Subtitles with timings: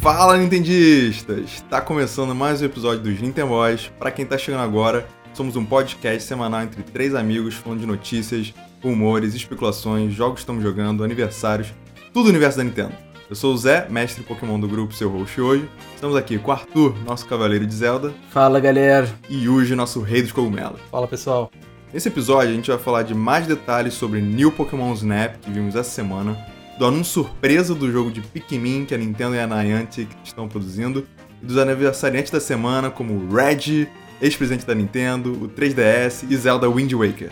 [0.00, 1.50] Fala Nintendistas!
[1.56, 3.90] Está começando mais um episódio dos Nintendoys.
[3.98, 8.54] Para quem tá chegando agora, somos um podcast semanal entre três amigos falando de notícias,
[8.82, 11.72] rumores, especulações, jogos que estamos jogando, aniversários,
[12.14, 12.92] tudo o universo da Nintendo.
[13.28, 15.68] Eu sou o Zé, mestre Pokémon do grupo, seu host hoje.
[15.94, 19.08] Estamos aqui com o Arthur, nosso cavaleiro de Zelda, Fala galera.
[19.28, 20.80] e Yuji, nosso rei dos cogumelos.
[20.90, 21.50] Fala pessoal.
[21.92, 25.74] Nesse episódio, a gente vai falar de mais detalhes sobre New Pokémon Snap, que vimos
[25.76, 26.38] essa semana,
[26.80, 31.06] do anúncio surpresa do jogo de Pikmin que a Nintendo e a Niantic estão produzindo,
[31.42, 33.86] e dos aniversariantes da semana, como Reggie,
[34.18, 37.30] ex-presidente da Nintendo, o 3DS e Zelda Wind Waker.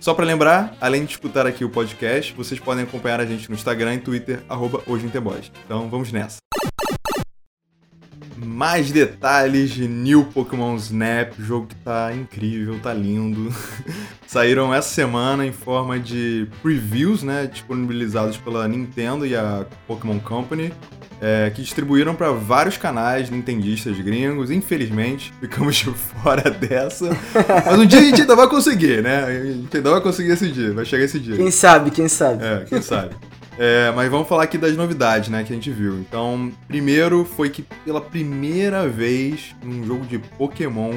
[0.00, 3.54] Só pra lembrar, além de escutar aqui o podcast, vocês podem acompanhar a gente no
[3.54, 4.82] Instagram e Twitter, arroba.
[5.66, 6.38] Então vamos nessa.
[8.56, 13.54] Mais detalhes de New Pokémon Snap, jogo que tá incrível, tá lindo.
[14.26, 20.72] Saíram essa semana em forma de previews, né, disponibilizados pela Nintendo e a Pokémon Company,
[21.20, 24.50] é, que distribuíram para vários canais nintendistas gringos.
[24.50, 27.10] Infelizmente, ficamos de fora dessa.
[27.66, 29.24] Mas um dia a gente ainda vai conseguir, né?
[29.24, 31.36] A gente ainda vai conseguir esse dia, vai chegar esse dia.
[31.36, 32.42] Quem sabe, quem sabe.
[32.42, 33.14] É, quem sabe.
[33.58, 35.94] É, mas vamos falar aqui das novidades, né, que a gente viu.
[35.98, 40.94] Então, primeiro foi que pela primeira vez num jogo de Pokémon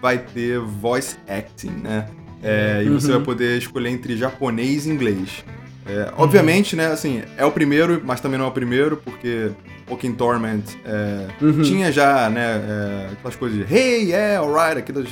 [0.00, 2.06] vai ter voice acting, né?
[2.42, 3.16] É, e você Uhum.
[3.18, 5.44] vai poder escolher entre japonês e inglês.
[5.86, 9.50] É, Obviamente, né, assim, é o primeiro, mas também não é o primeiro, porque
[9.86, 11.62] Pokémon Torment é, Uhum.
[11.62, 15.08] tinha já, né, é, aquelas coisas de hey, yeah, alright, aquelas,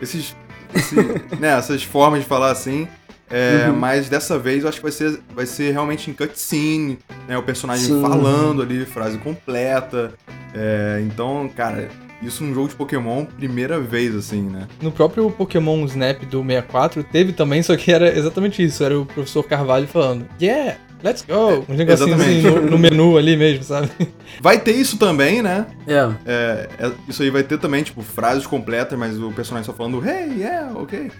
[0.00, 0.36] esses,
[0.74, 0.94] esse,
[1.40, 2.86] né, essas formas de falar assim.
[3.30, 3.76] É, Uhum.
[3.76, 7.36] Mas dessa vez eu acho que vai ser, vai ser realmente em cutscene, né?
[7.38, 8.00] O personagem Sim.
[8.00, 10.12] falando ali, frase completa.
[10.54, 11.88] É, então, cara,
[12.22, 14.68] isso num jogo de Pokémon, primeira vez, assim, né?
[14.80, 18.84] No próprio Pokémon Snap do 64 teve também, só que era exatamente isso.
[18.84, 21.64] Era o professor Carvalho falando, yeah, let's go.
[21.68, 22.64] Um negocinho assim exatamente.
[22.66, 23.90] no, no menu ali mesmo, sabe?
[24.40, 25.66] Vai ter isso também, né?
[25.86, 26.10] É.
[26.24, 30.02] É, é- isso aí vai ter também, tipo, frases completas, mas o personagem só falando,
[30.06, 31.10] hey, yeah, ok.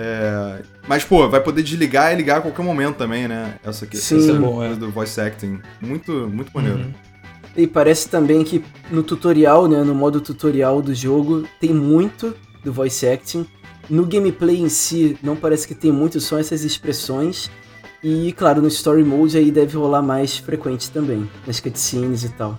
[0.00, 3.56] É, mas, pô, vai poder desligar e ligar a qualquer momento também, né?
[3.64, 3.96] Essa aqui.
[3.96, 4.18] Sim.
[4.18, 4.68] essa é bom, é.
[4.68, 5.58] coisa do voice acting.
[5.80, 6.78] Muito, muito maneiro.
[6.78, 6.94] Uhum.
[7.56, 12.32] E parece também que no tutorial, né, no modo tutorial do jogo, tem muito
[12.62, 13.44] do voice acting.
[13.90, 17.50] No gameplay em si, não parece que tem muito, só essas expressões.
[18.00, 22.56] E, claro, no story mode aí deve rolar mais frequente também, nas cutscenes e tal.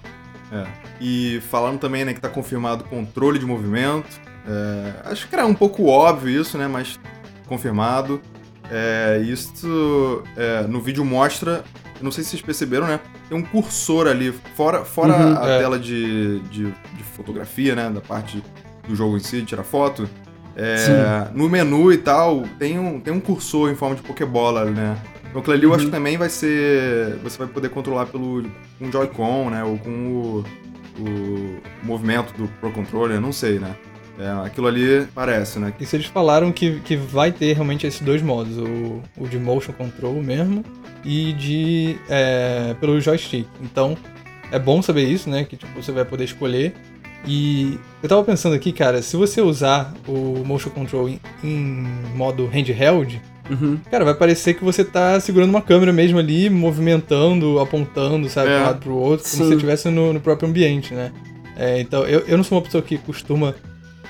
[0.52, 0.68] É.
[1.00, 4.20] E falando também, né, que tá confirmado controle de movimento.
[4.46, 7.00] É, acho que era um pouco óbvio isso, né, mas
[7.50, 8.22] confirmado.
[8.72, 11.64] É, isso é, no vídeo mostra,
[12.00, 15.58] não sei se vocês perceberam, né, tem um cursor ali, fora, fora Uhum, a é.
[15.60, 18.44] tela de, de, de fotografia, né, da parte
[18.88, 20.08] do jogo em si, de tirar foto.
[20.56, 24.98] É, no menu e tal, tem um, tem um cursor em forma de Pokébola, né?
[25.30, 25.90] Então aquilo ali eu acho Uhum.
[25.90, 27.18] que também vai ser.
[27.24, 28.44] Você vai poder controlar pelo
[28.78, 29.64] com o Joy-Con, né?
[29.64, 30.44] Ou com o,
[31.00, 33.74] o movimento do Pro Controller, não sei, né?
[34.20, 35.74] É, aquilo ali parece, né?
[35.80, 39.72] Isso eles falaram que, que vai ter realmente esses dois modos, o, o de motion
[39.72, 40.64] control mesmo
[41.06, 43.48] e de é, pelo joystick.
[43.62, 43.98] Então
[44.52, 45.46] é bom saber isso, né?
[45.46, 46.74] Que tipo, você vai poder escolher.
[47.26, 52.46] E eu tava pensando aqui, cara, se você usar o motion control em, em modo
[52.46, 53.80] handheld, Uhum.
[53.90, 58.56] cara, vai parecer que você tá segurando uma câmera mesmo ali, movimentando, apontando, sabe, É.
[58.58, 59.38] de um lado pro outro, como Sim.
[59.38, 61.12] se você estivesse no, no próprio ambiente, né?
[61.58, 63.56] É, então, eu, eu não sou uma pessoa que costuma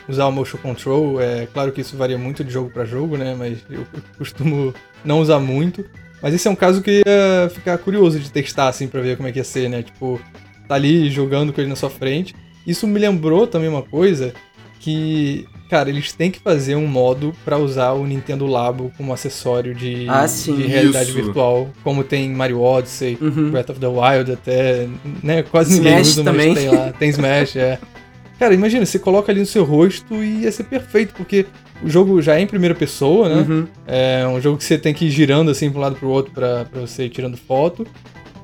[0.09, 3.35] usar o motion control, é claro que isso varia muito de jogo pra jogo, né?
[3.37, 3.85] Mas eu,
[4.17, 4.73] costumo
[5.05, 5.85] não usar muito.
[6.21, 9.15] Mas esse é um caso que eu ia ficar curioso de testar, assim, pra ver
[9.15, 9.81] como é que ia ser, né?
[9.83, 10.19] Tipo,
[10.67, 12.35] tá ali jogando com ele na sua frente.
[12.67, 14.33] Isso me lembrou também uma coisa
[14.81, 19.73] que, cara, eles têm que fazer um modo pra usar o Nintendo Labo como acessório
[19.75, 20.55] de, Ah, sim.
[20.55, 21.21] de realidade Isso.
[21.21, 23.51] virtual, como tem Mario Odyssey, Uhum.
[23.51, 24.87] Breath of the Wild até,
[25.23, 25.43] né?
[25.43, 26.49] Quase ninguém Smash usa, também.
[26.53, 26.91] mas tem lá.
[26.93, 27.79] Tem Smash, é.
[28.39, 31.45] Cara, imagina, você coloca ali no seu rosto e ia ser perfeito, porque
[31.83, 33.41] o jogo já é em primeira pessoa, né?
[33.41, 33.67] Uhum.
[33.85, 36.31] É um jogo que você tem que ir girando assim pra um lado pro outro
[36.31, 37.85] pra, pra você ir tirando foto.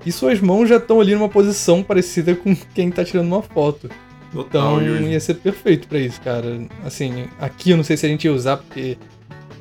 [0.05, 3.89] E suas mãos já estão ali numa posição parecida com quem tá tirando uma foto.
[4.31, 6.59] Total, Então ia ser perfeito pra isso, cara.
[6.83, 8.97] Assim, aqui eu não sei se a gente ia usar, porque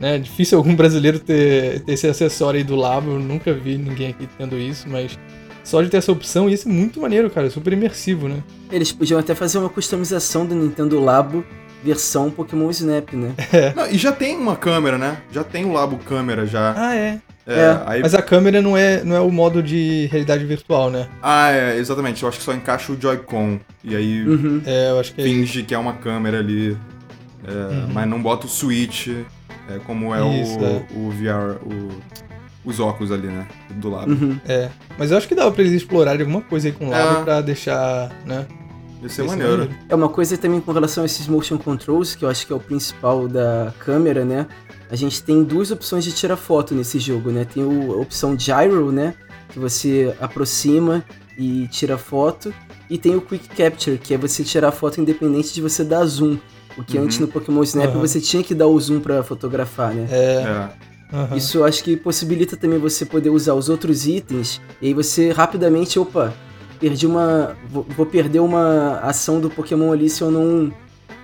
[0.01, 3.13] né, é difícil algum brasileiro ter, ter esse acessório aí do Labo.
[3.13, 5.17] Eu nunca vi ninguém aqui tendo isso, mas
[5.65, 7.51] só de ter essa opção ia ser muito maneiro, cara.
[7.51, 8.43] Super imersivo, né?
[8.71, 11.45] Eles podiam até fazer uma customização do Nintendo Labo
[11.83, 13.33] versão Pokémon Snap, né?
[13.75, 15.19] Não, e já tem uma câmera, né?
[15.33, 16.73] Já tem o Labo câmera já.
[16.77, 17.19] Ah, é.
[17.47, 17.83] É, É.
[17.85, 21.09] aí- Mas a câmera não é, não é o modo de realidade virtual, né?
[21.23, 22.23] Ah, é, exatamente.
[22.23, 23.61] Eu acho que só encaixa o Joy-Con.
[23.85, 24.63] E aí Uhum.
[24.65, 25.35] É, eu acho que é isso.
[25.35, 26.75] finge que é uma câmera ali.
[27.47, 27.89] é, Uhum.
[27.93, 30.83] Mas não bota o switch, é, como é, Isso, o, é.
[30.97, 32.01] o VR, o-
[32.65, 33.47] os óculos ali, né?
[33.71, 34.11] Do lado.
[34.13, 34.39] Uhum.
[34.47, 34.71] É.
[34.99, 37.25] Mas eu acho que dava pra eles explorarem alguma coisa aí com o lado É.
[37.25, 38.47] pra deixar, né?
[39.03, 39.69] Isso é Esse maneiro.
[39.89, 42.57] É uma coisa também com relação a esses motion controls, que eu acho que é
[42.57, 44.47] o principal da câmera, né?
[44.91, 47.45] A gente tem duas opções de tirar foto nesse jogo, né?
[47.45, 49.15] Tem o- a opção gyro, né?
[49.51, 51.05] Que você aproxima
[51.39, 52.53] e tira foto.
[52.89, 56.39] E tem o quick capture, que é você tirar foto independente de você dar zoom.
[56.77, 57.05] O que Uhum.
[57.05, 58.01] antes no Pokémon Snap Aham.
[58.01, 60.07] você tinha que dar o zoom pra fotografar, né?
[60.11, 60.43] É.
[60.43, 60.69] É.
[61.15, 61.37] aham.
[61.37, 65.99] Isso acho que possibilita também você poder usar os outros itens e aí você rapidamente,
[65.99, 66.35] opa,
[66.81, 67.57] perdi uma.
[67.71, 70.73] Vou, vou perder uma ação do Pokémon ali se eu não.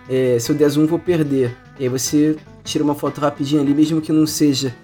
[0.08, 1.56] é, se eu der zoom, vou perder.
[1.78, 4.74] E aí você tira uma foto rapidinho ali, mesmo que não seja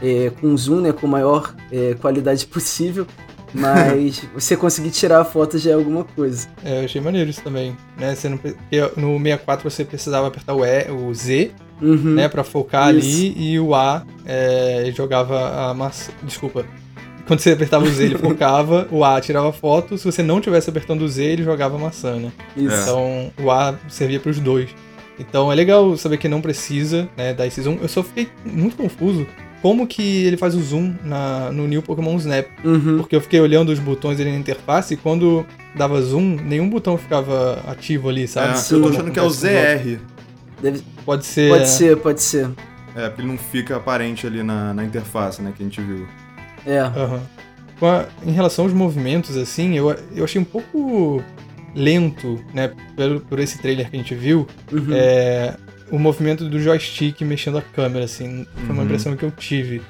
[0.00, 0.92] é, com zoom, né?
[0.92, 3.06] Com a maior é, qualidade possível.
[3.54, 6.48] Mas você conseguir tirar a foto já é alguma coisa.
[6.64, 8.14] É, eu achei maneiro isso também, né?
[8.14, 8.38] Você não,
[8.96, 12.14] no 64 você precisava apertar o, e, o Z, Uhum.
[12.14, 13.08] né, pra focar Isso.
[13.08, 16.12] ali, e o A é, jogava a maçã.
[16.22, 16.64] Desculpa.
[17.26, 20.70] Quando você apertava o Z, ele focava, o A tirava foto, se você não tivesse
[20.70, 22.32] apertando o Z, ele jogava a maçã, né?
[22.56, 22.82] Isso.
[22.82, 24.70] Então o A servia pros dois.
[25.18, 27.78] Então é legal saber que não precisa, né, dar esse zoom.
[27.80, 29.26] Eu só fiquei muito confuso
[29.62, 32.46] como que ele faz o zoom na, no New Pokémon Snap.
[32.64, 32.98] Uhum.
[32.98, 35.46] Porque eu fiquei olhando os botões ali na interface e quando
[35.76, 38.58] dava zoom, nenhum botão ficava ativo ali, sabe?
[38.58, 39.36] É, eu tô achando que é o os.
[39.36, 39.98] ZR.
[40.62, 41.50] Deve- Pode ser.
[41.50, 42.50] Pode ser, pode ser.
[42.94, 46.06] É, porque ele não fica aparente ali na, na interface, né, que a gente viu.
[46.66, 46.82] É.
[47.80, 51.22] Com a- em relação aos movimentos, assim, eu, eu achei um pouco
[51.74, 52.70] lento, né?
[52.96, 54.88] Pelo, por esse trailer que a gente viu, Uhum.
[54.92, 55.56] é,
[55.90, 58.46] o movimento do joystick mexendo a câmera, assim.
[58.54, 58.84] Foi uma Uhum.
[58.84, 59.82] impressão que eu tive.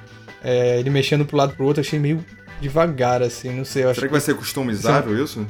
[0.42, 2.24] É, ele mexendo pro lado pro outro, achei meio
[2.60, 3.84] devagar, assim, não sei.
[3.84, 5.44] Eu acho Será que vai ser customizável isso?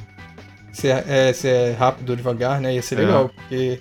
[0.72, 2.74] se é, é, se é rápido ou devagar, né?
[2.74, 3.02] Ia ser É.
[3.02, 3.80] legal, porque.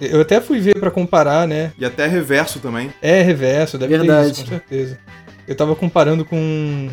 [0.00, 1.72] Eu até fui ver pra comparar, né?
[1.78, 2.92] E até reverso também.
[3.00, 4.32] É reverso, deve ter Verdade.
[4.32, 4.98] isso, com certeza.
[5.46, 6.88] Eu tava comparando com,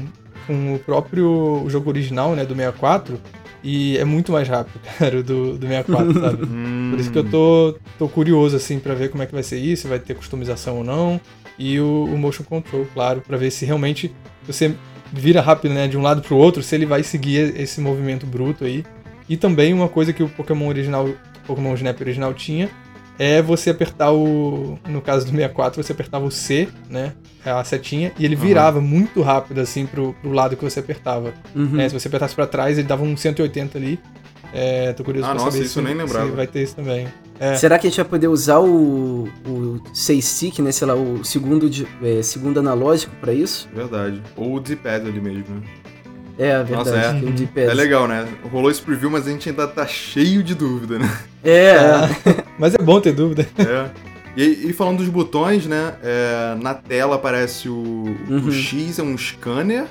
[0.45, 3.19] com o próprio jogo original, né, do 64,
[3.63, 6.45] e é muito mais rápido, cara, o do, do 64, sabe?
[6.49, 9.43] Hum, Por isso que eu tô, tô curioso, assim, pra ver como é que vai
[9.43, 11.19] ser isso, se vai ter customização ou não.
[11.57, 14.13] E o, o motion control, claro, pra ver se realmente
[14.45, 14.73] você
[15.11, 18.63] vira rápido, né, de um lado pro outro, se ele vai seguir esse movimento bruto
[18.63, 18.83] aí.
[19.27, 21.07] E também uma coisa que o Pokémon original,
[21.49, 22.69] Pokémon Snap original tinha,
[23.17, 24.77] é você apertar o.
[24.87, 27.13] No caso do 64, você apertava o C, né?
[27.45, 31.33] A setinha, e ele virava muito rápido, assim, pro, pro lado que você apertava.
[31.55, 31.65] Uhum.
[31.71, 31.89] né?
[31.89, 33.99] Se você apertasse pra trás, ele dava um 180 ali.
[34.53, 36.31] É, tô curioso Ah, pra nossa, saber isso se, eu nem se lembrava.
[36.31, 37.07] vai ter isso também.
[37.39, 37.55] É.
[37.55, 40.71] Será que a gente vai poder usar o, o 6 stick, né?
[40.71, 43.69] Sei lá, o segundo, de- é, segundo analógico pra isso?
[43.73, 44.21] Verdade.
[44.35, 45.61] Ou o D-pad ali mesmo, né?
[46.37, 46.89] É, a verdade.
[46.89, 47.19] Nossa, é.
[47.19, 47.67] tem o D-pad.
[47.69, 48.27] É legal, né?
[48.51, 51.19] Rolou esse preview, mas a gente ainda tá cheio de dúvida, né?
[51.43, 51.75] É,
[52.59, 53.47] Mas é bom ter dúvida.
[53.57, 53.89] É.
[54.37, 55.93] E, e falando dos botões, né?
[56.03, 57.73] é, na tela aparece o,
[58.29, 58.51] o Uhum.
[58.51, 59.85] X é um scanner,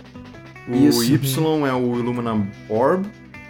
[0.68, 1.04] o Isso.
[1.04, 3.06] Y é o Illumina Orb,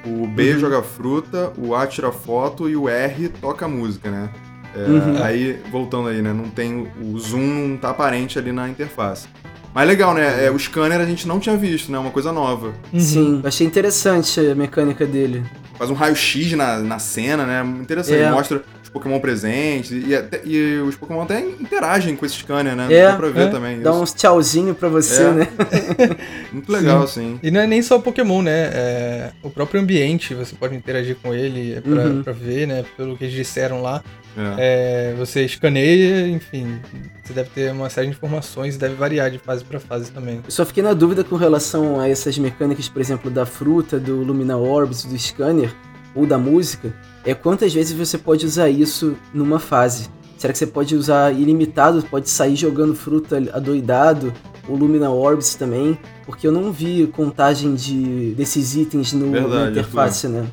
[0.06, 0.58] o B Uhum.
[0.58, 4.28] joga fruta, o A tira foto e o R toca música, né?
[4.74, 5.22] É, Uhum.
[5.22, 6.32] Aí, voltando aí, né?
[6.32, 6.86] Não tem.
[7.00, 9.26] O zoom não tá aparente ali na interface.
[9.74, 10.46] Mas legal, né?
[10.46, 11.98] É, o scanner a gente não tinha visto, né?
[11.98, 12.72] Uma coisa nova.
[12.92, 13.00] Uhum.
[13.00, 13.40] sim.
[13.44, 15.42] Achei interessante a mecânica dele.
[15.78, 17.62] Faz um raio-x na, na cena, né?
[17.80, 18.20] Interessante.
[18.20, 18.30] É.
[18.30, 19.90] Mostra os Pokémon presentes.
[19.92, 22.88] E, até- e os Pokémon até interagem com esse scanner, né?
[22.92, 23.50] É, Dá pra ver é.
[23.50, 23.80] também.
[23.80, 24.00] Dá isso.
[24.02, 25.30] uns tchauzinho pra você, É.
[25.32, 25.48] né?
[26.52, 27.38] Muito legal, assim.
[27.42, 28.70] E não é nem só Pokémon, né?
[28.72, 32.22] É, o próprio ambiente, você pode interagir com ele é pra, Uhum.
[32.22, 32.84] pra ver, né?
[32.96, 34.02] Pelo que eles disseram lá.
[34.38, 35.10] É.
[35.10, 36.78] É, você escaneia, enfim,
[37.24, 40.40] você deve ter uma série de informações e deve variar de fase pra fase também.
[40.44, 44.22] Eu só fiquei na dúvida com relação a essas mecânicas, por exemplo, da fruta, do
[44.22, 45.74] Lumina Orbs, do scanner
[46.14, 46.94] ou da música.
[47.24, 50.08] É quantas vezes você pode usar isso numa fase?
[50.36, 52.00] Será que você pode usar ilimitado?
[52.04, 54.32] Pode sair jogando fruta adoidado?
[54.68, 55.98] Ou Lumina Orbs também?
[56.24, 60.46] Porque eu não vi contagem de, desses itens no, na Verdade, interface, né?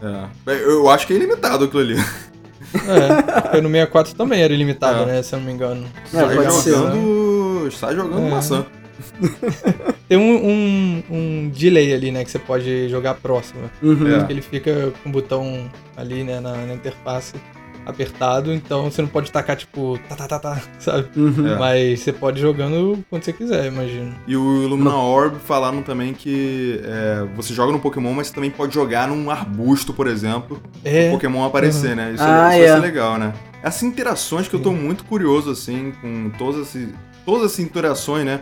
[0.00, 0.52] É.
[0.64, 1.96] Eu acho que é ilimitado aquilo ali.
[2.74, 5.06] É, porque no 64 também era ilimitado, É.
[5.06, 5.22] né?
[5.22, 5.86] Se eu não me engano.
[6.12, 7.70] É, Sai pode ser, jogando.
[7.72, 8.30] Sai jogando É.
[8.30, 8.66] maçã.
[10.08, 12.24] Tem um, um, um delay ali, né?
[12.24, 13.70] Que você pode jogar próxima.
[13.82, 14.20] Uhum.
[14.20, 14.26] É.
[14.30, 16.40] Ele fica com o botão ali, né?
[16.40, 17.34] Na, na interface
[17.88, 21.08] apertado, então você não pode tacar, tipo, tá, tá, tá, tá, sabe?
[21.16, 21.48] Uhum.
[21.54, 21.58] É.
[21.58, 24.14] Mas você pode ir jogando quando você quiser, imagino.
[24.26, 28.50] E o Illumina Orb falaram também que é, você joga no Pokémon, mas você também
[28.50, 31.08] pode jogar num arbusto, por exemplo, É.
[31.08, 32.12] o Pokémon aparecer, né?
[32.12, 32.74] Isso, Ah, isso vai é.
[32.74, 33.32] ser legal, né?
[33.62, 38.40] Essas interações que eu tô muito curioso, assim, com todas, esse, todas essas interações, né?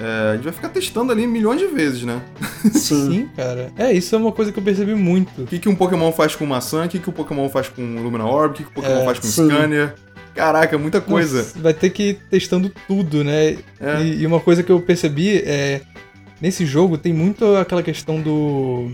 [0.00, 2.22] É, a gente vai ficar testando ali milhões de vezes, né?
[2.72, 3.10] Sim.
[3.10, 3.70] Sim, cara.
[3.76, 5.42] É, isso é uma coisa que eu percebi muito.
[5.42, 7.82] O que, que um Pokémon faz com maçã, o que, que o Pokémon faz com
[7.82, 9.48] Illumina Orb, o que, que o Pokémon É, faz com sim.
[9.48, 9.94] Scanner.
[10.34, 11.38] Caraca, muita coisa.
[11.38, 13.58] Nossa, vai ter que ir testando tudo, né?
[13.80, 14.02] É.
[14.02, 15.82] E, e uma coisa que eu percebi é.
[16.40, 18.90] Nesse jogo tem muito aquela questão do.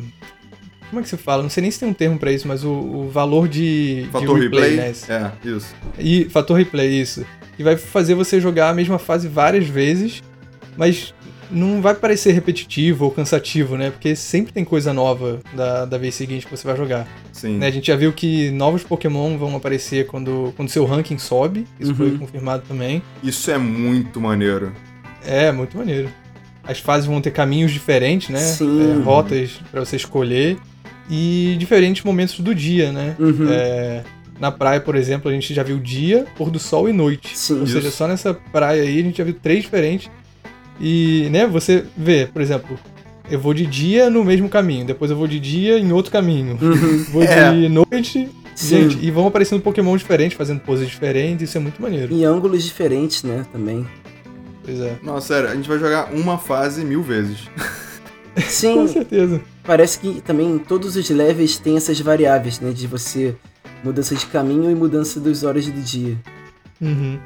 [0.91, 1.43] Como é que se fala?
[1.43, 4.09] Não sei nem se tem um termo pra isso, mas o, o valor de.
[4.11, 4.77] Fator de replay?
[4.77, 4.93] né?
[5.09, 5.75] É, isso.
[5.99, 7.25] E fator replay, isso.
[7.59, 10.23] E vai fazer você jogar a mesma fase várias vezes,
[10.76, 11.14] mas
[11.50, 13.90] não vai parecer repetitivo ou cansativo, né?
[13.90, 17.06] Porque sempre tem coisa nova da, da vez seguinte que você vai jogar.
[17.33, 17.59] Sim.
[17.59, 17.68] Né?
[17.68, 21.64] A gente já viu que novos Pokémon vão aparecer quando, quando seu ranking sobe.
[21.78, 21.97] Isso Uhum.
[21.97, 23.00] foi confirmado também.
[23.23, 24.73] Isso é muito maneiro.
[25.25, 26.09] É, muito maneiro.
[26.64, 28.40] As fases vão ter caminhos diferentes, né?
[28.40, 28.99] Sim.
[29.00, 30.56] É, rotas pra você escolher.
[31.09, 33.14] E diferentes momentos do dia, né?
[33.21, 33.47] Uhum.
[33.49, 34.02] É,
[34.40, 37.38] na praia, por exemplo, a gente já viu dia, pôr do sol e noite.
[37.38, 37.61] Sim.
[37.61, 37.97] Ou seja, Isso.
[37.97, 40.11] só nessa praia aí a gente já viu três diferentes.
[40.80, 42.78] E, né, você vê, por exemplo,
[43.30, 46.59] eu vou de dia no mesmo caminho, depois eu vou de dia em outro caminho.
[46.61, 47.04] Uhum.
[47.12, 47.50] Vou É.
[47.52, 48.28] de noite.
[48.54, 48.88] Sim.
[48.90, 52.14] Gente, e vão aparecendo Pokémon diferentes, fazendo poses diferentes, isso é muito maneiro.
[52.14, 53.87] Em ângulos diferentes, né, também.
[54.64, 54.97] Pois é.
[55.02, 57.40] Nossa, sério, a gente vai jogar uma fase mil vezes.
[58.35, 59.40] Com Sim, certeza.
[59.62, 63.35] parece que também todos os levels têm essas variáveis, né, de você
[63.85, 66.16] mudança de caminho e mudança das horas do dia.
[66.80, 67.18] Uhum.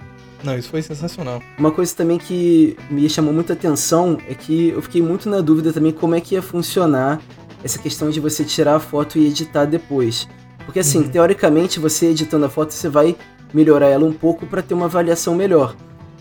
[0.42, 1.42] Não, isso foi sensacional.
[1.58, 5.72] Uma coisa também que me chamou muita atenção é que eu fiquei muito na dúvida
[5.72, 7.20] também como é que ia funcionar
[7.62, 10.26] essa questão de você tirar a foto e editar depois.
[10.64, 11.08] Porque assim, Uhum.
[11.08, 13.16] teoricamente, você editando a foto, você vai
[13.52, 15.74] melhorar ela um pouco para ter uma avaliação melhor.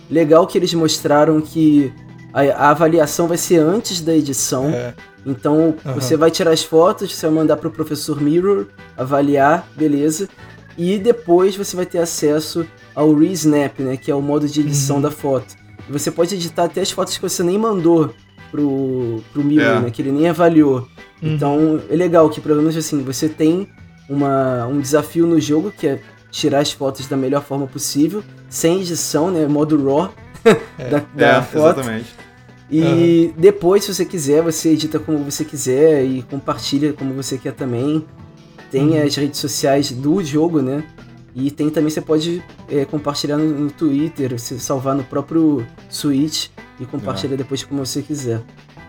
[0.09, 1.93] Legal que eles mostraram que
[2.33, 4.69] a, a avaliação vai ser antes da edição.
[4.69, 4.93] É,
[5.25, 5.93] Então, Aham.
[5.95, 8.65] você vai tirar as fotos, você vai mandar para o professor Mirror
[8.97, 10.27] avaliar, beleza.
[10.77, 12.65] E depois você vai ter acesso
[12.99, 15.01] ao Resnap, né, que é o modo de edição Uhum.
[15.03, 15.55] da foto.
[15.87, 18.13] E você pode editar até as fotos que você nem mandou
[18.51, 19.79] pro, pro Mirror, É.
[19.81, 20.87] né, que ele nem avaliou.
[21.21, 21.33] Uhum.
[21.35, 23.67] Então, é legal que, pelo menos assim, você tem
[24.09, 25.99] uma, um desafio no jogo, que é
[26.31, 30.13] tirar as fotos da melhor forma possível, sem edição, né, modo RAW
[30.77, 31.79] da, da é, foto.
[31.79, 32.07] exatamente.
[32.71, 37.53] E depois, se você quiser, você edita como você quiser e compartilha como você quer
[37.53, 38.05] também.
[38.69, 39.03] Tem Uhum.
[39.03, 40.83] as redes sociais do jogo, né?
[41.35, 46.47] E tem também, você pode é, compartilhar no, no Twitter, você salvar no próprio Switch
[46.79, 48.41] e compartilhar depois como você quiser.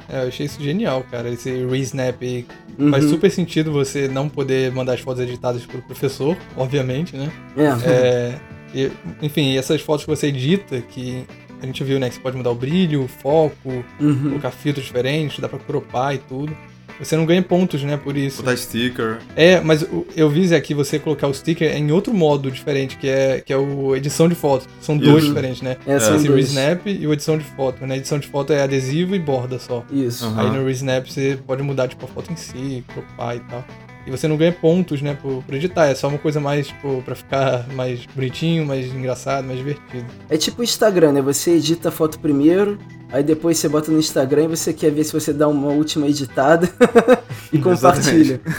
[0.08, 1.28] é, eu achei isso genial, cara.
[1.30, 2.46] Esse resnap aí.
[2.78, 2.90] Uhum.
[2.90, 7.30] Faz super sentido você não poder mandar as fotos editadas pro professor, obviamente, né?
[7.56, 8.40] É, É,
[8.74, 8.90] e,
[9.22, 11.26] enfim, essas fotos que você edita, que
[11.62, 12.08] a gente viu, né?
[12.08, 14.30] Que você pode mudar o brilho, o foco, uhum.
[14.30, 16.56] colocar filtros diferentes, dá pra cropar e tudo.
[17.00, 18.42] Você não ganha pontos, né, por isso.
[18.42, 19.18] Botar sticker.
[19.34, 23.08] É, mas eu vi Zé, aqui você colocar o sticker em outro modo diferente, que
[23.08, 24.66] é, que é o edição de foto.
[24.80, 25.28] São dois Isso.
[25.28, 25.76] diferentes, né?
[25.86, 26.52] É, são Esse dois.
[26.52, 27.86] resnap e o edição de foto.
[27.86, 29.84] Na edição de foto é adesivo e borda só.
[29.90, 30.26] Isso.
[30.26, 30.40] Aham.
[30.40, 33.64] Aí no resnap você pode mudar tipo, a foto em si, cropar e tal.
[34.06, 35.86] E você não ganha pontos, né, por, por editar.
[35.86, 40.06] É só uma coisa mais, tipo, pra ficar mais bonitinho, mais engraçado, mais divertido.
[40.28, 41.22] É tipo o Instagram, né?
[41.22, 42.78] Você edita a foto primeiro,
[43.12, 46.06] aí depois você bota no Instagram e você quer ver se você dá uma última
[46.06, 46.68] editada
[47.52, 48.40] e compartilha.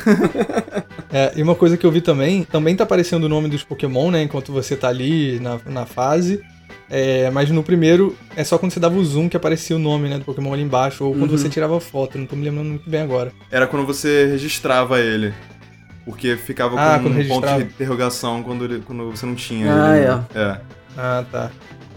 [1.14, 4.12] É, e uma coisa que eu vi também, também tá aparecendo o nome dos Pokémon,
[4.12, 6.42] né, enquanto você tá ali na, na fase.
[6.90, 10.08] É, mas no primeiro é só quando você dava o zoom que aparecia o nome,
[10.08, 11.38] né, do Pokémon ali embaixo, ou quando Uhum.
[11.38, 13.34] você tirava foto, não tô me lembrando muito bem agora.
[13.52, 15.34] Era quando você registrava ele.
[16.06, 19.98] Porque ficava Ah, com um ponto de interrogação quando, ele- quando você não tinha Ah,
[19.98, 20.06] ele.
[20.06, 20.40] é.
[20.42, 20.58] É.
[20.98, 21.52] Ah, tá.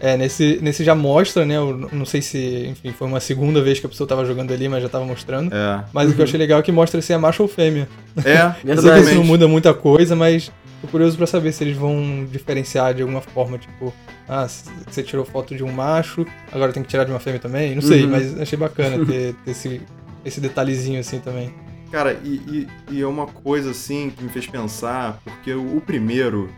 [0.06, 3.80] É, nesse, nesse já mostra, né, eu não sei se, enfim, foi uma segunda vez
[3.80, 5.50] que a pessoa tava jogando ali, mas já tava mostrando.
[5.54, 5.82] É.
[5.94, 7.88] Mas o que eu achei legal é que mostra se é macho ou fêmea.
[8.23, 9.00] É, Eu sei que Verdade.
[9.06, 13.00] isso não muda muita coisa, mas tô curioso pra saber se eles vão diferenciar de
[13.00, 13.94] alguma forma, tipo,
[14.28, 17.75] ah, você tirou foto de um macho, agora tem que tirar de uma fêmea também.
[17.75, 18.11] Não sei, Uhum.
[18.11, 19.80] mas achei bacana ter, ter esse,
[20.23, 21.50] esse detalhezinho assim também.
[21.90, 26.50] Cara, e, e- e é uma coisa assim que me fez pensar, porque o primeiro,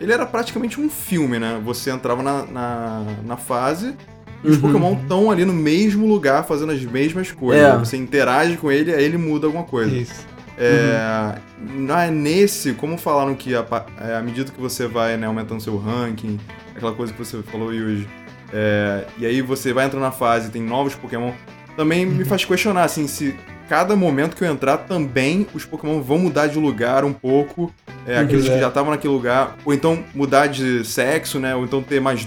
[0.00, 1.60] ele era praticamente um filme, né?
[1.64, 3.94] Você entrava na, na, na fase
[4.42, 4.62] e os Uhum.
[4.62, 7.64] Pokémon estão ali no mesmo lugar fazendo as mesmas coisas.
[7.64, 7.78] É.
[7.78, 9.94] Você interage com ele, aí ele muda alguma coisa.
[9.94, 10.26] Isso.
[10.56, 13.64] É, na- nesse, como falaram que a,
[14.00, 16.38] é, à medida que você vai né, aumentando seu ranking,
[16.76, 18.06] aquela coisa que você falou hoje,
[18.52, 21.32] é, e aí você vai entrando na fase, tem novos Pokémon,
[21.76, 23.34] também me faz questionar assim se
[23.68, 27.72] cada momento que eu entrar também os Pokémon vão mudar de lugar um pouco,
[28.06, 28.54] é, aqueles é.
[28.54, 31.54] que já estavam naquele lugar, ou então mudar de sexo, né?
[31.54, 32.26] Ou então ter mais,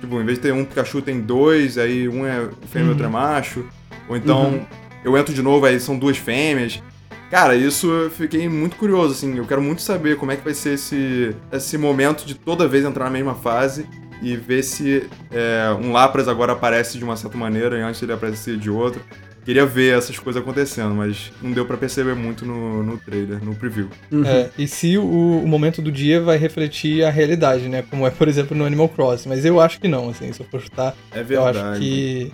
[0.00, 3.04] tipo, em vez de ter um Pikachu tem dois, aí um é fêmea e outro
[3.04, 3.12] é Uhum.
[3.12, 3.64] macho,
[4.08, 4.66] ou então Uhum.
[5.04, 6.82] eu entro de novo, aí são duas fêmeas.
[7.30, 9.36] Cara, isso eu fiquei muito curioso, assim.
[9.36, 12.86] Eu quero muito saber como é que vai ser esse, esse momento de toda vez
[12.86, 13.86] entrar na mesma fase
[14.22, 18.14] e ver se é, um Lapras agora aparece de uma certa maneira e antes ele
[18.14, 19.02] aparecia de outra.
[19.44, 23.54] Queria ver essas coisas acontecendo, mas não deu pra perceber muito no, no trailer, no
[23.54, 23.88] preview.
[24.12, 24.24] Uhum.
[24.26, 25.02] É, e se o,
[25.42, 27.82] o momento do dia vai refletir a realidade, né?
[27.88, 29.28] Como é, por exemplo, no Animal Crossing.
[29.28, 31.58] Mas eu acho que não, assim, se eu for chutar, É eu verdade.
[31.58, 32.32] acho que.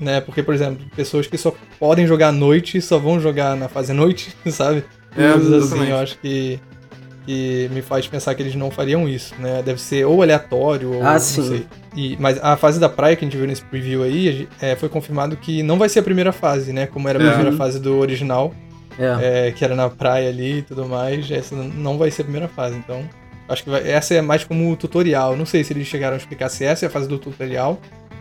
[0.00, 3.68] Né, porque, por exemplo, pessoas que só podem jogar à noite só vão jogar na
[3.68, 4.84] fase à noite, sabe?
[5.16, 6.60] É, Coisas assim, eu acho que,
[7.26, 9.60] que me faz pensar que eles não fariam isso, né?
[9.62, 11.48] Deve ser ou aleatório ou Ah, não sim.
[11.48, 11.66] sei.
[12.00, 14.88] E, mas a fase da praia que a gente viu nesse preview aí, é, foi
[14.88, 16.86] confirmado que não vai ser a primeira fase, né?
[16.86, 17.30] Como era a É.
[17.32, 18.54] primeira fase do original,
[18.96, 19.48] É.
[19.48, 22.46] é, que era na praia ali e tudo mais, essa não vai ser a primeira
[22.48, 23.02] fase, então...
[23.48, 25.34] Acho que vai- essa é mais como tutorial.
[25.34, 27.80] Não sei se eles chegaram a explicar se essa é a fase do tutorial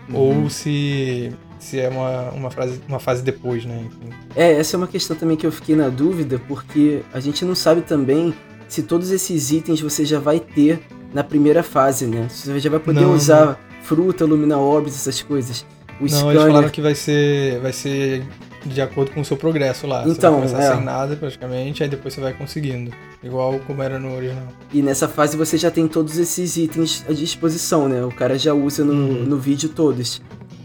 [0.10, 0.16] Uhum.
[0.16, 3.78] ou se, se é uma, uma, frase, uma fase depois, né?
[3.86, 4.10] Enfim.
[4.36, 7.54] É, essa é uma questão também que eu fiquei na dúvida, porque a gente não
[7.56, 8.34] sabe também
[8.70, 10.80] se todos esses itens você já vai ter
[11.14, 12.28] na primeira fase, né?
[12.30, 15.66] Você já vai poder Não, usar fruta, Lumina Orbs, essas coisas.
[16.00, 16.32] O Não, scanner.
[16.36, 18.24] eles falaram que vai ser, vai ser
[18.66, 20.04] de acordo com o seu progresso lá.
[20.06, 20.76] Então, você vai começar é.
[20.76, 22.92] sem nada praticamente, aí depois você vai conseguindo.
[23.24, 24.48] Igual como era no original.
[24.74, 28.04] E nessa fase você já tem todos esses itens à disposição, né?
[28.04, 29.24] O cara já usa no, Uhum.
[29.26, 30.22] no vídeo todos.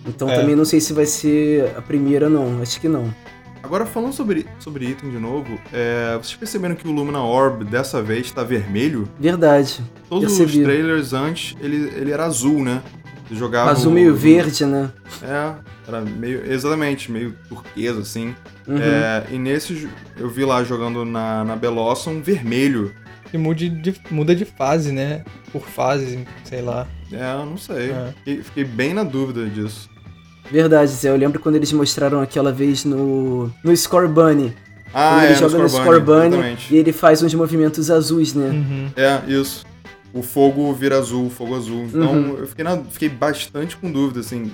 [0.07, 0.35] Então É.
[0.41, 2.61] também não sei se vai ser a primeira, não.
[2.61, 3.15] Acho que não.
[3.63, 8.03] Agora, falando sobre, sobre item de novo, é, vocês perceberam que o Lumina Orb dessa
[8.03, 9.09] vez tá vermelho?
[9.19, 9.81] Verdade.
[10.11, 10.59] Todos Percebi.
[10.59, 12.83] os trailers antes, ele, ele era azul, né?
[13.31, 13.71] Jogava.
[13.71, 14.91] Azul o- meio verde, né?
[15.23, 15.53] É,
[15.89, 16.45] era meio.
[16.51, 18.35] Exatamente, meio turquesa, assim.
[18.67, 18.79] Uhum.
[18.79, 19.89] É, e nesse
[20.19, 22.93] eu vi lá jogando na, na Belosson vermelho.
[23.33, 25.25] E mude de, muda de fase, né?
[25.51, 26.87] Por fase, sei lá.
[27.11, 27.91] É, eu não sei.
[27.91, 28.13] É.
[28.19, 29.89] Fiquei, fiquei bem na dúvida disso.
[30.51, 31.09] Verdade, Zé.
[31.09, 34.53] Eu lembro quando eles mostraram aquela vez no, no Score Bunny.
[34.93, 36.75] Ah, quando é, ele joga no Score Score Bunny exatamente.
[36.75, 38.49] e ele faz uns movimentos azuis, né?
[38.51, 38.91] Uhum.
[38.95, 39.65] É, isso.
[40.15, 41.85] O fogo vira azul, fogo azul.
[41.85, 42.37] Então Uhum.
[42.39, 44.53] eu fiquei, na- fiquei bastante com dúvida, assim,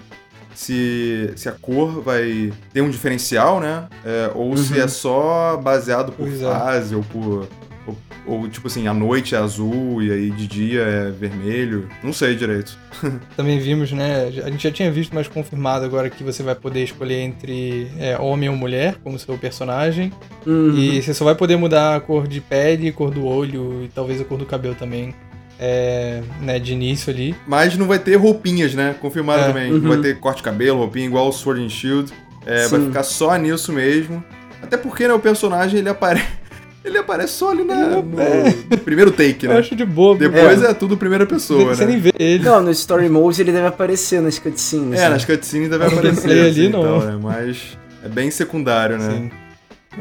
[0.54, 3.86] se, se a cor vai ter um diferencial, né?
[4.04, 4.80] É, ou se Uhum.
[4.80, 6.44] é só baseado por Pois é.
[6.44, 7.48] fase, ou por.
[7.86, 7.96] Ou,
[8.26, 11.88] ou, tipo assim, a noite é azul e aí de dia é vermelho.
[12.02, 12.76] Não sei direito.
[13.36, 14.26] Também vimos, né?
[14.44, 18.18] A gente já tinha visto, mas confirmado agora que você vai poder escolher entre é,
[18.18, 20.12] homem ou mulher como seu personagem.
[20.46, 20.76] Uhum.
[20.76, 24.20] E você só vai poder mudar a cor de pele, cor do olho e talvez
[24.20, 25.14] a cor do cabelo também.
[25.60, 27.34] É, né, de início ali.
[27.46, 28.94] Mas não vai ter roupinhas, né?
[29.00, 29.72] Confirmaram É, também.
[29.72, 29.78] uhum.
[29.78, 32.12] Não vai ter corte de cabelo, roupinha igual o Sword and Shield.
[32.46, 34.22] É, vai ficar só nisso mesmo.
[34.62, 36.26] Até porque, né, o personagem ele aparece.
[36.84, 38.76] Ele aparece só ali na, no, É.
[38.82, 39.58] primeiro take, Eu né?
[39.58, 40.16] acho de boa.
[40.16, 40.72] Depois é.
[40.72, 41.90] tudo primeira pessoa, você né?
[41.92, 42.44] nem vê ele.
[42.44, 44.98] Não, no Story Mode ele deve aparecer nas cutscenes.
[44.98, 45.08] É, né?
[45.10, 46.12] nas cutscenes deve aparecer.
[46.14, 46.82] gameplay assim, ali, não.
[46.82, 47.18] tal, né?
[47.20, 49.10] Mas é bem secundário, né?
[49.10, 49.30] Sim.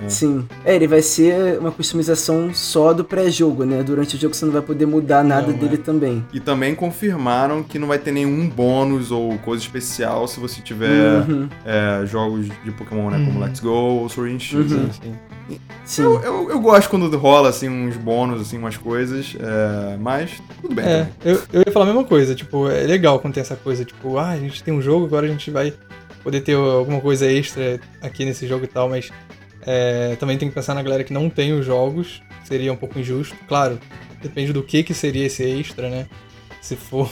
[0.07, 0.47] Sim.
[0.65, 3.83] É, ele vai ser uma customização só do pré-jogo, né?
[3.83, 5.77] Durante o jogo você não vai poder mudar nada Não, dele é.
[5.77, 6.25] também.
[6.33, 10.87] E também confirmaram que não vai ter nenhum bônus ou coisa especial se você tiver
[11.27, 11.47] Uhum.
[11.65, 13.17] é, jogos de Pokémon, né?
[13.25, 13.45] Como Uhum.
[13.45, 14.73] Let's Go ou Sword and Shield.
[14.73, 14.89] Uhum.
[15.85, 16.01] Sim.
[16.03, 20.31] Eu, eu, eu gosto quando rola, assim, uns bônus, assim, umas coisas, é, mas
[20.61, 20.85] tudo bem.
[20.85, 23.85] É, eu, eu ia falar a mesma coisa, tipo, é legal quando tem essa coisa,
[23.85, 25.73] tipo, ah, a gente tem um jogo, agora a gente vai
[26.23, 29.09] poder ter alguma coisa extra aqui nesse jogo e tal, mas
[29.67, 32.97] é, também tem que pensar na galera que não tem os jogos, seria um pouco
[32.97, 33.35] injusto.
[33.47, 33.77] Claro,
[34.21, 36.07] depende do que que seria esse extra, né?
[36.61, 37.09] Se for,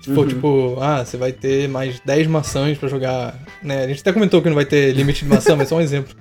[0.00, 0.28] se for Uhum.
[0.28, 3.84] tipo, ah, você vai ter mais 10 maçãs pra jogar, né?
[3.84, 6.14] A gente até comentou que não vai ter limite de maçã, mas só um exemplo.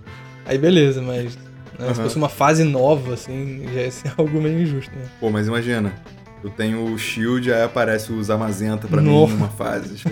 [0.45, 1.39] Aí beleza, mas né,
[1.79, 1.95] se Aham.
[1.95, 5.05] fosse uma fase nova, assim, já ia ser algo meio injusto, né?
[5.19, 5.93] Pô, mas imagina,
[6.43, 9.31] eu tenho o Shield, aí aparece o Zamazenta pra Nossa.
[9.33, 9.95] mim numa fase.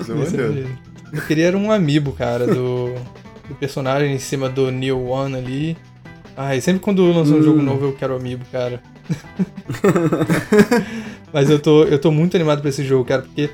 [0.00, 0.68] Isso é maneiro.
[1.12, 2.94] Eu queria era um amiibo, cara, do,
[3.48, 5.76] do personagem em cima do Neo One ali.
[6.36, 7.42] Ai, sempre quando lança um Hum.
[7.42, 8.80] jogo novo eu quero amiibo, cara.
[11.32, 13.50] Mas eu tô, eu tô muito animado pra esse jogo, cara, porque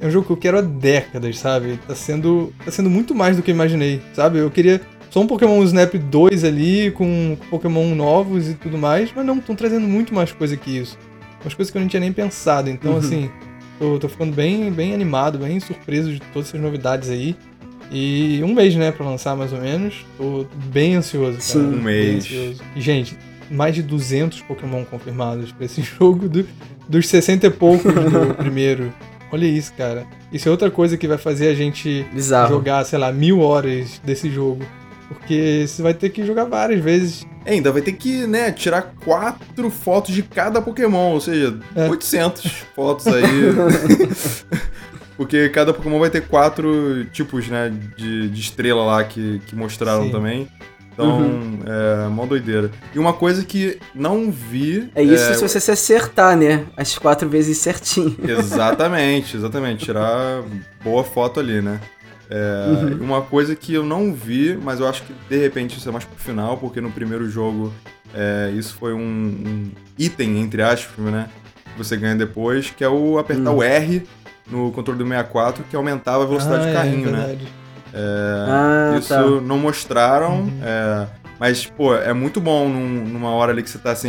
[0.00, 1.78] é um jogo que eu quero há décadas, sabe?
[1.86, 4.38] Tá sendo, tá sendo muito mais do que eu imaginei, sabe?
[4.38, 9.24] Eu queria só um Pokémon Snap 2 ali, com Pokémon novos e tudo mais, mas
[9.24, 10.98] não, estão trazendo muito mais coisa que isso.
[11.42, 12.68] Umas coisas que eu não tinha nem pensado.
[12.68, 12.98] Então, Uhum.
[12.98, 13.30] assim,
[13.78, 17.36] tô, tô ficando bem, bem animado, bem surpreso de todas essas novidades aí.
[17.90, 20.04] E um mês, né, pra lançar mais ou menos.
[20.16, 21.40] Tô bem ansioso, cara.
[21.42, 21.58] Sim.
[21.60, 22.26] Um mês.
[22.30, 23.16] E, gente,
[23.50, 26.46] mais de 200 Pokémon confirmados pra esse jogo, do-
[26.88, 28.92] dos 60 e poucos do primeiro.
[29.32, 30.06] Olha isso, cara.
[30.32, 32.48] Isso é outra coisa que vai fazer a gente Bizarro.
[32.54, 34.64] jogar, sei lá, mil horas desse jogo.
[35.08, 37.26] Porque você vai ter que jogar várias vezes.
[37.44, 41.88] É, ainda vai ter que, né, tirar quatro fotos de cada Pokémon, ou seja, É.
[41.88, 42.44] 800
[42.76, 43.22] fotos aí.
[45.16, 50.04] Porque cada Pokémon vai ter quatro tipos, né, de, de estrela lá que, que mostraram
[50.04, 50.10] Sim.
[50.12, 50.48] também.
[50.92, 51.60] Então, Uhum.
[51.64, 52.70] é mó doideira.
[52.92, 54.90] E uma coisa que não vi.
[54.96, 56.64] É isso se você se acertar, né?
[56.76, 58.16] As quatro vezes certinho.
[58.28, 59.84] Exatamente, exatamente.
[59.84, 60.42] Tirar
[60.82, 61.80] boa foto ali, né?
[62.30, 63.02] É, Uhum.
[63.04, 66.04] Uma coisa que eu não vi, mas eu acho que de repente isso é mais
[66.04, 67.72] pro final, porque no primeiro jogo
[68.14, 71.28] é, isso foi um, um item, entre aspas, né?
[71.72, 73.56] Que você ganha depois, que é o apertar Hum.
[73.56, 74.02] o R
[74.50, 77.38] no controle do 64, que aumentava a velocidade Ah, do carrinho, é, né?
[77.94, 79.22] Ah, isso tá.
[79.42, 80.40] não mostraram.
[80.42, 80.60] Uhum.
[80.62, 81.06] É,
[81.38, 84.08] mas, pô, é muito bom num, numa hora ali que você tá assim.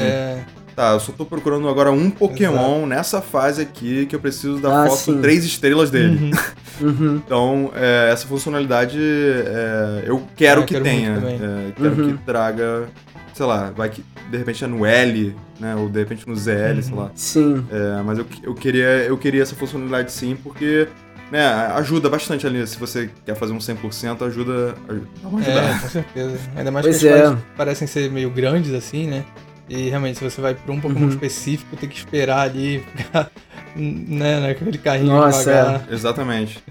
[0.79, 2.87] Tá, eu só tô procurando agora um Pokémon Exato.
[2.87, 5.21] nessa fase aqui que eu preciso da ah, foto sim.
[5.21, 6.31] três estrelas dele.
[6.79, 6.87] Uhum.
[6.87, 7.15] uhum.
[7.17, 11.09] então, é, essa funcionalidade é, eu quero é, que quero tenha.
[11.09, 12.17] É, quero uhum.
[12.17, 12.87] que traga,
[13.33, 15.75] sei lá, vai que de repente é no L, né?
[15.75, 16.81] Ou de repente no ZL, uhum.
[16.81, 17.11] sei lá.
[17.13, 17.65] Sim.
[17.69, 20.87] É, mas eu, eu, queria, eu queria essa funcionalidade sim, porque
[21.29, 22.65] né, ajuda bastante ali.
[22.65, 25.59] Se você quer fazer um 100%, ajuda, ajudada.
[25.59, 26.39] É, com certeza.
[26.55, 27.37] Ainda mais pois que as é.
[27.57, 29.25] parecem ser meio grandes assim, né?
[29.69, 31.09] E realmente, se você vai para um Pokémon uhum.
[31.09, 33.31] específico, tem que esperar ali, ficar
[33.75, 35.87] né, naquele carrinho Nossa, devagar.
[35.89, 35.93] É.
[35.93, 36.63] Exatamente.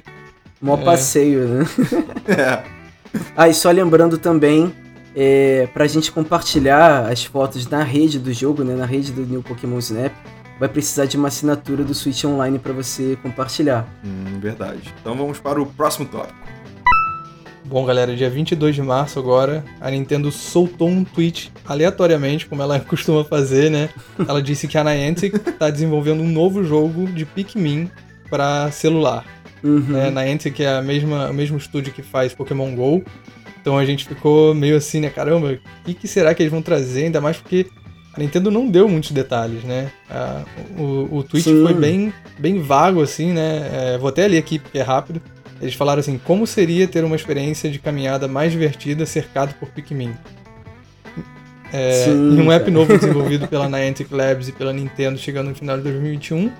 [0.61, 0.84] Mó é.
[0.84, 1.66] passeio, né?
[2.26, 2.62] é.
[3.37, 4.74] Ah, e só lembrando também,
[5.14, 9.42] é, pra gente compartilhar as fotos na rede do jogo, né, na rede do New
[9.42, 10.12] Pokémon Snap,
[10.58, 13.87] vai precisar de uma assinatura do Switch Online para você compartilhar.
[14.04, 14.92] Hum, verdade.
[15.00, 16.37] Então vamos para o próximo tópico.
[17.68, 22.81] Bom, galera, dia 22 de março agora, a Nintendo soltou um tweet aleatoriamente, como ela
[22.88, 23.90] costuma fazer, né?
[24.26, 27.90] Ela disse que a Niantic está desenvolvendo um novo jogo de Pikmin
[28.31, 29.22] para celular.
[29.62, 29.81] Uhum.
[29.81, 30.11] Né?
[30.11, 33.04] Niantic é a mesma, o mesmo estúdio que faz Pokémon GO.
[33.61, 35.11] Então a gente ficou meio assim, né?
[35.11, 37.04] Caramba, o que, que será que eles vão trazer?
[37.04, 37.66] Ainda mais porque
[38.14, 39.90] a Nintendo não deu muitos detalhes, né?
[40.78, 41.62] o, o tweet Sim.
[41.62, 43.70] foi bem, bem vago, assim, né?
[43.94, 45.20] É, vou até ler aqui porque é rápido.
[45.61, 50.12] Eles falaram assim: como seria ter uma experiência de caminhada mais divertida cercado por Pikmin?
[51.73, 55.55] É, Sim, em um app novo desenvolvido pela Niantic Labs e pela Nintendo chegando no
[55.55, 56.51] final de 2021,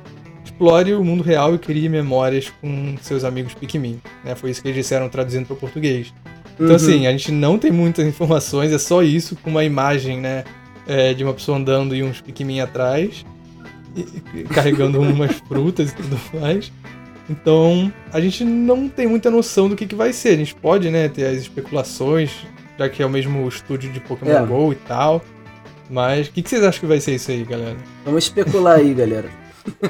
[0.45, 4.01] explore o mundo real e crie memórias com seus amigos Pikmin.
[4.25, 4.35] Né?
[4.35, 6.13] Foi isso que eles disseram traduzindo para o português.
[6.55, 6.75] Então, uhum.
[6.75, 10.45] assim, a gente não tem muitas informações, é só isso, com uma imagem, né?
[10.87, 13.25] É, de uma pessoa andando e uns Pikmin atrás,
[13.95, 16.73] e, carregando umas frutas e tudo mais.
[17.29, 20.31] Então, a gente não tem muita noção do que, que vai ser.
[20.31, 22.47] A gente pode, né, ter as especulações,
[22.79, 24.47] já que é o mesmo estúdio de Pokémon é.
[24.47, 25.23] GO e tal.
[25.91, 27.77] Mas o que, que vocês acham que vai ser isso aí, galera?
[28.05, 29.31] Vamos especular aí, galera.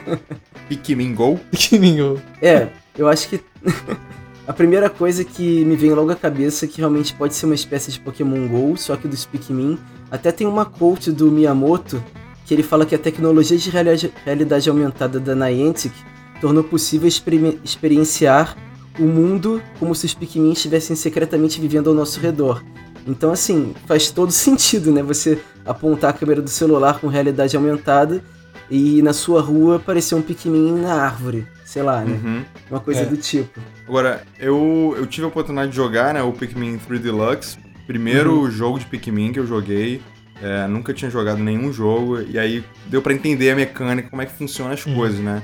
[0.69, 1.39] Pikmin Go?
[1.51, 2.21] Pikmin Go.
[2.43, 3.41] É, eu acho que
[4.47, 7.55] a primeira coisa que me vem logo à cabeça é que realmente pode ser uma
[7.55, 9.79] espécie de Pokémon GO, só que dos Pikmin.
[10.11, 12.03] Até tem uma quote do Miyamoto
[12.47, 15.93] que ele fala que a tecnologia de realidade aumentada da Niantic
[16.41, 18.57] tornou possível experienciar
[18.99, 22.63] o mundo como se os Pikmin estivessem secretamente vivendo ao nosso redor.
[23.07, 25.03] Então, assim, faz todo sentido, né?
[25.03, 28.23] Você apontar a câmera do celular com realidade aumentada
[28.71, 31.47] e na sua rua aparecer um Pikmin na árvore.
[31.65, 32.19] Sei lá, né?
[32.23, 32.45] Uhum.
[32.71, 33.05] Uma coisa é.
[33.05, 33.61] do tipo.
[33.87, 36.23] Agora, eu, eu tive a oportunidade de jogar, né?
[36.23, 37.59] O Pikmin 3 Deluxe.
[37.87, 38.51] Primeiro uhum.
[38.51, 40.01] jogo de Pikmin que eu joguei.
[40.41, 42.23] É, nunca tinha jogado nenhum jogo.
[42.23, 44.95] E aí deu para entender a mecânica, como é que funciona as uhum.
[44.95, 45.43] coisas, né?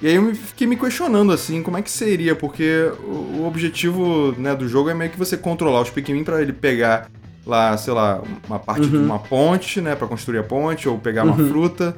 [0.00, 4.54] E aí eu fiquei me questionando, assim, como é que seria, porque o, objetivo né,
[4.54, 7.08] do jogo é meio que você controlar os Pikmin para ele pegar
[7.46, 8.90] lá, sei lá, uma parte uhum.
[8.90, 11.48] de uma ponte, né, para construir a ponte, ou pegar uma uhum.
[11.48, 11.96] fruta.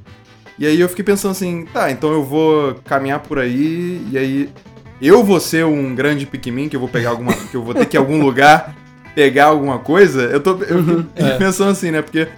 [0.58, 4.50] E aí eu fiquei pensando assim, tá, então eu vou caminhar por aí, e aí
[5.00, 7.32] eu vou ser um grande Pikmin, que eu vou pegar alguma.
[7.50, 8.74] que eu vou ter que ir a algum lugar
[9.14, 10.22] pegar alguma coisa.
[10.22, 11.06] Eu tô eu uhum.
[11.16, 11.36] é.
[11.36, 12.28] pensando assim, né, porque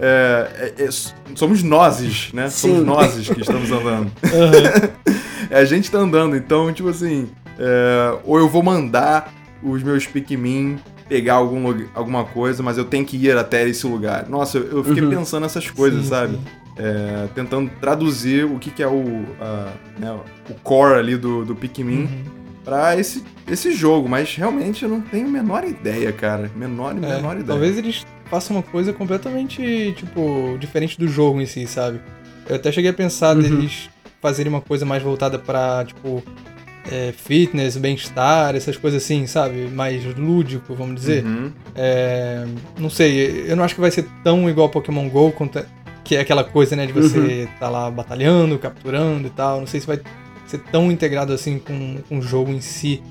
[0.00, 0.88] é, é, é,
[1.34, 2.48] somos nozes, né?
[2.48, 2.68] Sim.
[2.68, 4.10] Somos nozes que estamos andando.
[4.28, 5.08] Uhum.
[5.50, 9.32] a gente tá andando, então, tipo assim, é, ou eu vou mandar
[9.62, 14.28] os meus Pikmin pegar algum, alguma coisa, mas eu tenho que ir até esse lugar.
[14.28, 15.10] Nossa, eu, eu fiquei uhum.
[15.10, 16.34] pensando nessas coisas, sim, sabe?
[16.34, 16.42] Sim.
[16.76, 20.16] É, tentando traduzir o que, que é o, uh, né,
[20.48, 22.24] o core ali do, do Pikmin uhum.
[22.64, 26.48] para esse, esse jogo, mas realmente eu não tenho a menor ideia, cara.
[26.54, 27.46] Menor, e é, menor ideia.
[27.46, 32.00] Talvez eles faça uma coisa completamente, tipo, diferente do jogo em si, sabe?
[32.48, 33.42] Eu até cheguei a pensar uhum.
[33.42, 36.22] deles fazerem uma coisa mais voltada para tipo,
[36.90, 39.68] é, fitness, bem-estar, essas coisas assim, sabe?
[39.68, 41.24] Mais lúdico, vamos dizer.
[41.24, 41.52] Uhum.
[41.74, 42.46] É,
[42.78, 45.64] não sei, eu não acho que vai ser tão igual Pokémon GO, é,
[46.04, 47.48] que é aquela coisa, né, de você uhum.
[47.60, 49.60] tá lá batalhando, capturando e tal.
[49.60, 50.00] Não sei se vai
[50.46, 53.02] ser tão integrado assim com, com o jogo em si.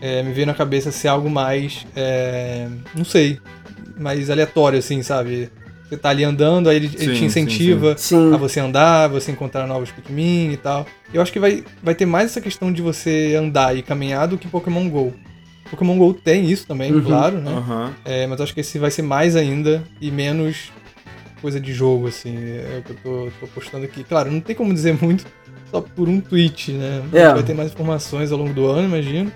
[0.00, 1.86] É, me veio na cabeça ser algo mais.
[1.94, 3.38] É, não sei
[3.98, 5.50] mais aleatório, assim, sabe?
[5.88, 8.34] Você tá ali andando, aí ele, sim, ele te incentiva sim, sim.
[8.34, 10.86] a você andar, você encontrar novos Pikmin e tal.
[11.14, 14.36] Eu acho que vai, vai ter mais essa questão de você andar e caminhar do
[14.36, 15.14] que Pokémon GO.
[15.70, 17.50] Pokémon GO tem isso também, uhum, claro, né?
[17.50, 17.90] Uhum.
[18.04, 20.70] É, mas eu acho que esse vai ser mais ainda e menos
[21.40, 22.36] coisa de jogo, assim.
[22.36, 24.04] É o que eu tô, tô postando aqui.
[24.04, 25.24] Claro, não tem como dizer muito
[25.70, 27.02] só por um tweet, né?
[27.12, 27.32] É.
[27.32, 29.32] Vai ter mais informações ao longo do ano, imagino.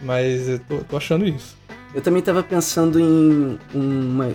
[0.00, 1.56] Mas eu tô, tô achando isso.
[1.94, 4.30] Eu também estava pensando em uma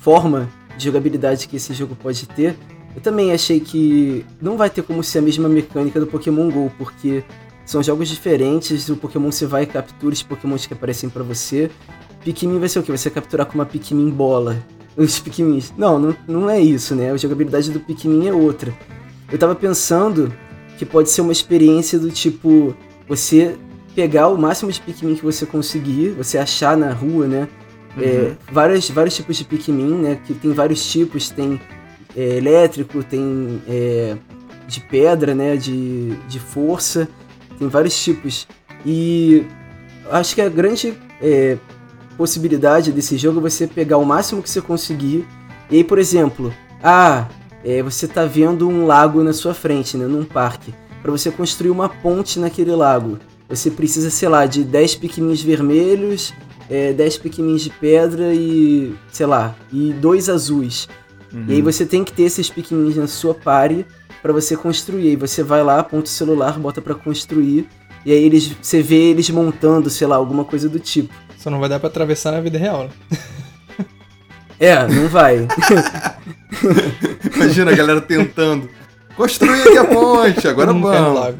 [0.00, 2.56] forma de jogabilidade que esse jogo pode ter.
[2.94, 6.70] Eu também achei que não vai ter como ser a mesma mecânica do Pokémon GO,
[6.76, 7.24] porque
[7.64, 11.70] são jogos diferentes, o Pokémon você vai e captura os Pokémons que aparecem para você.
[12.24, 12.92] Pikmin vai ser o quê?
[12.92, 14.62] Você capturar com uma Pikmin bola.
[14.96, 15.72] Os Pikmins.
[15.76, 17.10] Não, não, não é isso, né?
[17.10, 18.72] A jogabilidade do Pikmin é outra.
[19.30, 20.32] Eu tava pensando
[20.76, 22.74] que pode ser uma experiência do tipo.
[23.08, 23.56] Você
[23.94, 27.48] pegar o máximo de Pikmin que você conseguir, você achar na rua, né?
[27.96, 28.06] É, uhum.
[28.06, 30.20] É, vários, vários tipos de Pikmin, né?
[30.26, 31.60] Que tem vários tipos, tem
[32.16, 34.16] é, elétrico, tem é,
[34.66, 35.56] de pedra, né?
[35.56, 37.08] De, de força,
[37.58, 38.46] tem vários tipos.
[38.84, 39.46] E
[40.10, 41.56] acho que a grande é,
[42.16, 45.26] possibilidade desse jogo é você pegar o máximo que você conseguir.
[45.70, 46.52] E aí, por exemplo,
[46.82, 47.28] ah,
[47.64, 50.06] é, você tá vendo um lago na sua frente, né?
[50.06, 50.74] Num parque.
[51.02, 56.32] Para você construir uma ponte naquele lago, você precisa, sei lá, de 10 piqueminhos vermelhos,
[56.70, 60.88] é, 10 piqueminhos de pedra e, sei lá, e dois azuis.
[61.32, 61.44] Uhum.
[61.48, 63.86] E aí você tem que ter esses piqueminhos na sua pare
[64.22, 65.10] para você construir.
[65.10, 67.68] Aí você vai lá, aponta o celular, bota para construir.
[68.04, 71.12] E aí eles, você vê eles montando, sei lá, alguma coisa do tipo.
[71.38, 73.18] Só não vai dar para atravessar na vida real, né?
[74.60, 75.48] É, não vai.
[77.34, 78.70] Imagina a galera tentando.
[79.16, 81.34] Construir aqui a ponte, agora vamos.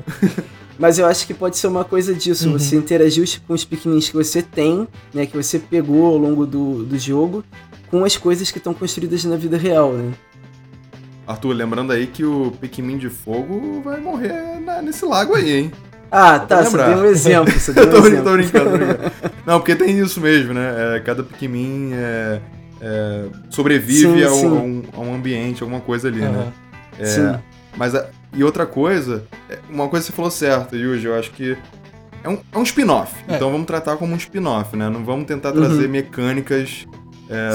[0.83, 2.59] Mas eu acho que pode ser uma coisa disso, uhum.
[2.59, 6.83] você interagir com os pequenininhos que você tem, né, que você pegou ao longo do,
[6.83, 7.45] do jogo,
[7.89, 10.13] com as coisas que estão construídas na vida real, né?
[11.25, 15.73] Arthur, lembrando aí que o Pikmin de fogo vai morrer na, nesse lago aí, hein?
[16.11, 17.53] Ah, tá, você deu um exemplo.
[17.53, 18.25] Você deu um tô, exemplo.
[18.25, 19.13] tô brincando, tô brincando.
[19.47, 20.97] Não, porque tem isso mesmo, né?
[20.97, 22.41] É, cada Pikmin é,
[22.81, 24.47] é, sobrevive sim, a, sim.
[24.47, 26.33] Um, a, um, ambiente, alguma coisa ali, uhum.
[26.33, 26.53] né?
[26.99, 27.35] É, sim.
[27.77, 27.95] Mas,
[28.35, 31.57] e outra coisa, é, uma coisa que você falou certo, Yuji, eu acho que
[32.25, 33.15] é um, é um spin-off.
[33.29, 33.37] É.
[33.37, 34.89] Então vamos tratar como um spin-off, né?
[34.89, 35.91] Não vamos tentar trazer uhum.
[35.91, 36.87] mecânicas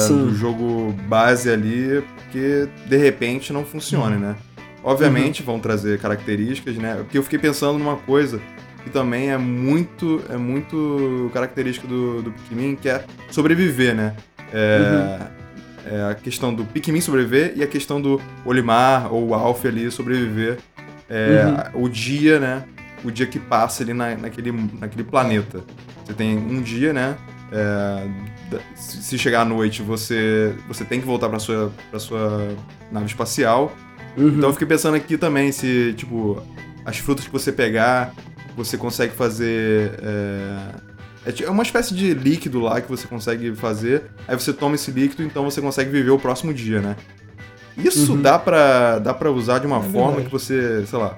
[0.08, 4.22] do jogo base ali, porque de repente não funcione, uhum.
[4.22, 4.36] né?
[4.84, 5.46] Obviamente uhum.
[5.46, 6.96] vão trazer características, né?
[6.96, 8.40] Porque eu fiquei pensando numa coisa
[8.84, 14.16] que também é muito, é muito característica do, do Pikmin, que é sobreviver, né?
[14.54, 15.37] É, uhum.
[15.91, 19.89] É a questão do Pikmin sobreviver e a questão do Olimar ou o Alf ali
[19.91, 20.58] sobreviver
[21.10, 21.86] é, uhum.
[21.86, 22.63] o dia, né?
[23.04, 25.63] O dia que passa ali na, naquele, naquele planeta.
[26.06, 27.15] Você tem um dia, né?
[27.52, 28.08] É,
[28.76, 32.50] se chegar à noite, você, você tem que voltar para sua, pra sua
[32.91, 33.73] nave espacial
[34.17, 34.30] Uhum.
[34.30, 36.41] Então eu fiquei pensando aqui também se, tipo,
[36.84, 38.13] as frutas que você pegar,
[38.56, 39.91] você consegue fazer.
[40.02, 40.87] É,
[41.44, 44.04] é uma espécie de líquido lá que você consegue fazer.
[44.28, 46.96] Aí você toma esse líquido, então você consegue viver o próximo dia, né?
[47.78, 48.22] Isso uhum.
[48.22, 50.26] dá, pra, dá pra usar de uma é forma verdade.
[50.26, 51.16] que você, sei lá,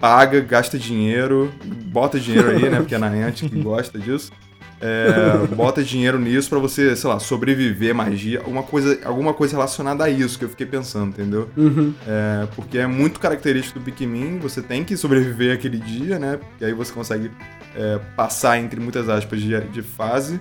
[0.00, 1.52] paga, gasta dinheiro,
[1.86, 2.78] bota dinheiro aí, né?
[2.78, 4.32] Porque é na Niantic que gosta disso.
[4.80, 10.04] É, bota dinheiro nisso para você, sei lá, sobreviver, magia, alguma coisa, alguma coisa relacionada
[10.04, 11.50] a isso que eu fiquei pensando, entendeu?
[11.56, 11.92] Uhum.
[12.06, 16.38] É, porque é muito característico do Pikmin, você tem que sobreviver aquele dia, né?
[16.38, 17.30] Porque aí você consegue
[17.76, 20.40] é, passar entre muitas aspas de, de fase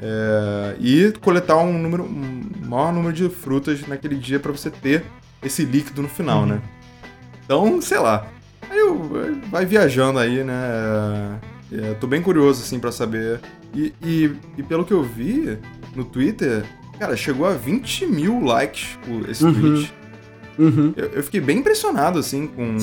[0.00, 5.04] é, e coletar um número, um maior número de frutas naquele dia para você ter
[5.42, 6.46] esse líquido no final, uhum.
[6.46, 6.62] né?
[7.44, 8.28] Então, sei lá.
[8.70, 9.10] Aí eu,
[9.50, 10.54] vai viajando aí, né?
[11.72, 13.40] É, tô bem curioso, assim, para saber
[13.74, 15.58] e, e, e, pelo que eu vi
[15.94, 16.64] no Twitter,
[16.98, 19.54] cara, chegou a 20 mil likes esse uhum.
[19.54, 19.94] tweet.
[20.58, 20.92] Uhum.
[20.96, 22.76] Eu, eu, fiquei bem impressionado, assim, com,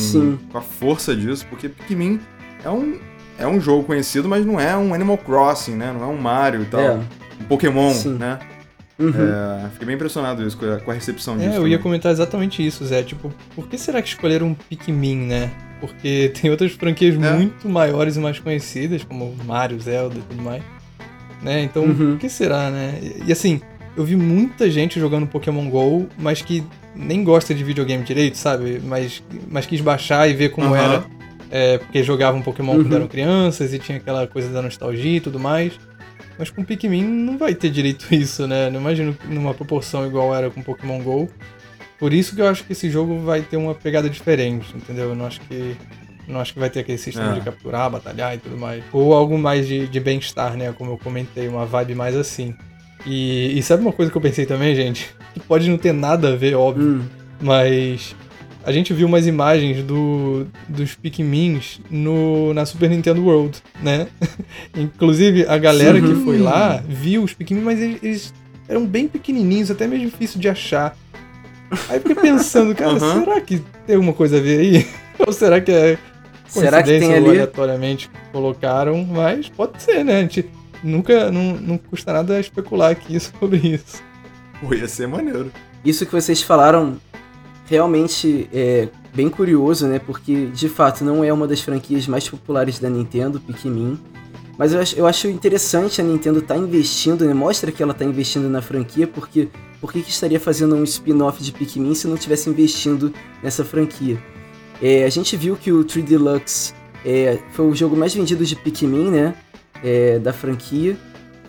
[0.51, 2.19] com a força disso, porque Pikmin
[2.63, 2.97] é um,
[3.37, 5.93] é um jogo conhecido, mas não é um Animal Crossing, né?
[5.93, 6.81] Não é um Mario e tal.
[6.81, 6.93] É.
[7.39, 8.17] Um Pokémon, Sim.
[8.17, 8.39] né?
[8.97, 9.11] Uhum.
[9.11, 11.49] É, fiquei bem impressionado isso, com a, com a recepção é, disso.
[11.49, 11.71] É, eu também.
[11.71, 13.03] ia comentar exatamente isso, Zé.
[13.03, 15.51] Tipo, por que será que escolheram um Pikmin, né?
[15.79, 17.33] Porque tem outras franquias é.
[17.33, 20.63] muito maiores e mais conhecidas, como Mario, Zelda e tudo mais
[21.41, 21.63] né?
[21.63, 22.13] Então, uhum.
[22.13, 22.99] o que será, né?
[23.25, 23.61] E, assim,
[23.95, 26.63] eu vi muita gente jogando Pokémon GO, mas que
[26.95, 28.81] nem gosta de videogame direito, sabe?
[28.83, 30.75] Mas, mas quis baixar e ver como uhum.
[30.75, 31.05] era.
[31.51, 32.83] É, porque jogavam Pokémon uhum.
[32.83, 35.73] quando eram crianças e tinha aquela coisa da nostalgia e tudo mais.
[36.37, 38.69] Mas com Pikmin não vai ter direito isso, né?
[38.69, 41.29] Não imagino numa proporção igual era com Pokémon GO.
[41.99, 45.09] Por isso que eu acho que esse jogo vai ter uma pegada diferente, entendeu?
[45.09, 45.75] Eu não acho que
[46.27, 47.33] não acho que vai ter aquele sistema é.
[47.33, 48.83] de capturar, batalhar e tudo mais.
[48.93, 50.71] Ou algo mais de, de bem-estar, né?
[50.77, 52.53] Como eu comentei, uma vibe mais assim.
[53.05, 55.09] E, e, sabe uma coisa que eu pensei também, gente?
[55.31, 56.87] Que pode não ter nada a ver, óbvio.
[56.87, 57.05] Hum.
[57.39, 58.15] Mas
[58.63, 64.07] a gente viu umas imagens do, dos Pikmins no, na Super Nintendo World, né?
[64.75, 66.07] Inclusive, a galera Sim.
[66.07, 68.33] que foi lá viu os Pikmin, mas eles, eles,
[68.67, 70.97] eram bem pequenininhos, até meio difícil de achar.
[71.87, 73.19] Aí eu fiquei pensando, cara, uhum.
[73.19, 74.87] será que tem alguma coisa a ver aí?
[75.25, 75.97] Ou será que é
[76.49, 77.29] Será que tem ali?
[77.29, 80.17] aleatoriamente colocaram, mas pode ser, né?
[80.17, 80.49] A gente
[80.83, 84.01] nunca, não, não custa nada especular aqui sobre isso.
[84.59, 85.51] Pô, ia ser maneiro.
[85.85, 86.97] Isso que vocês falaram
[87.67, 89.99] realmente é bem curioso, né?
[89.99, 93.99] Porque de fato não é uma das franquias mais populares da Nintendo, Pikmin.
[94.59, 97.33] Mas eu acho, eu acho interessante a Nintendo estar tá investindo, né?
[97.33, 99.47] Mostra que ela está investindo na franquia, porque
[99.79, 104.21] por que, estaria fazendo um spin-off de Pikmin se não estivesse investindo nessa franquia?
[104.81, 106.73] É, a gente viu que o 3D Deluxe
[107.05, 109.33] é, foi o jogo mais vendido de Pikmin, né?
[109.81, 110.97] É, da franquia.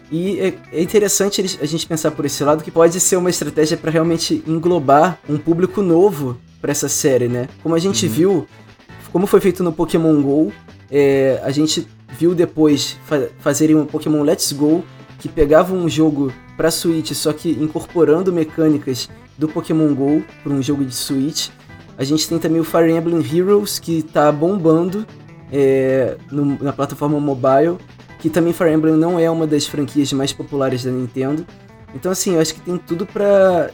[0.08, 3.76] E é, é interessante a gente pensar por esse lado que pode ser uma estratégia
[3.76, 7.48] para realmente englobar um público novo para essa série, né?
[7.60, 8.12] Como a gente uhum.
[8.12, 8.46] viu,
[9.10, 10.52] como foi feito no Pokémon GO,
[10.88, 14.84] é, a gente viu depois fa fazerem um Pokémon Let's Go
[15.18, 20.62] que pegava um jogo para Switch, só que incorporando mecânicas do Pokémon GO para um
[20.62, 21.48] jogo de Switch.
[21.96, 25.06] A gente tem também o Fire Emblem Heroes, que está bombando
[25.52, 27.76] é, no, na plataforma mobile,
[28.18, 31.46] que também Fire Emblem não é uma das franquias mais populares da Nintendo.
[31.94, 33.70] Então, assim, eu acho que tem tudo para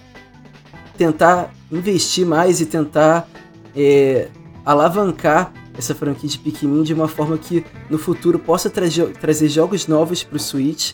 [0.97, 3.29] tentar investir mais e tentar
[3.75, 4.29] é,
[4.65, 8.87] alavancar essa franquia de Pikmin de uma forma que no futuro possa tra
[9.21, 10.93] trazer jogos novos para o Switch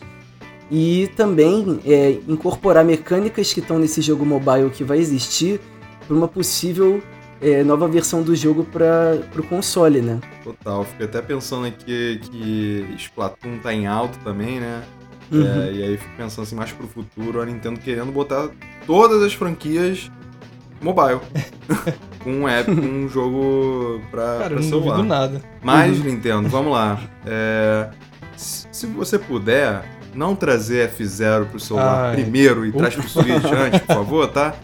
[0.71, 5.59] e também é, incorporar mecânicas que estão nesse jogo mobile que vai existir
[6.07, 7.01] para uma possível
[7.41, 10.19] é, nova versão do jogo para o console, né?
[10.43, 14.83] Total, fico até pensando aqui que Splatoon tá em alto também, né?
[15.31, 15.45] Uhum.
[15.45, 18.49] É, e aí fico pensando assim, mais pro futuro, a Nintendo querendo botar
[18.85, 20.09] todas as franquias
[20.83, 21.19] mobile.
[22.23, 24.95] com um app, com um jogo pra, Cara, pra não celular.
[24.95, 25.41] Duvido nada.
[25.61, 26.05] Mas, uhum.
[26.05, 26.99] Nintendo, vamos lá.
[27.25, 27.89] É,
[28.37, 32.21] se você puder, não trazer F0 pro celular Ai.
[32.21, 32.73] primeiro e uh.
[32.73, 34.55] traz pro Switch antes, por favor, tá?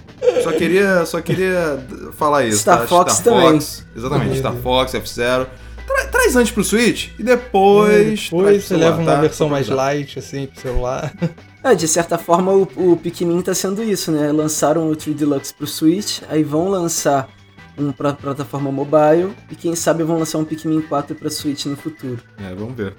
[0.43, 1.86] Só queria, só queria
[2.17, 2.60] falar isso.
[2.60, 2.88] Star tá?
[2.88, 3.51] Fox Star também.
[3.51, 5.47] Fox, exatamente, Star Fox, F0.
[5.88, 7.91] Tra traz antes pro Switch e depois.
[7.91, 9.21] É, depois você celular, leva uma tá?
[9.21, 11.13] versão mais light, assim, pro celular.
[11.63, 14.32] É, de certa forma o, o Pikmin tá sendo isso, né?
[14.32, 17.30] Lançaram o 3 Deluxe pro Switch, aí vão lançar
[17.78, 21.76] um pra plataforma mobile e quem sabe vão lançar um Pikmin 4 pra Switch no
[21.76, 22.22] futuro.
[22.38, 22.95] É, vamos ver.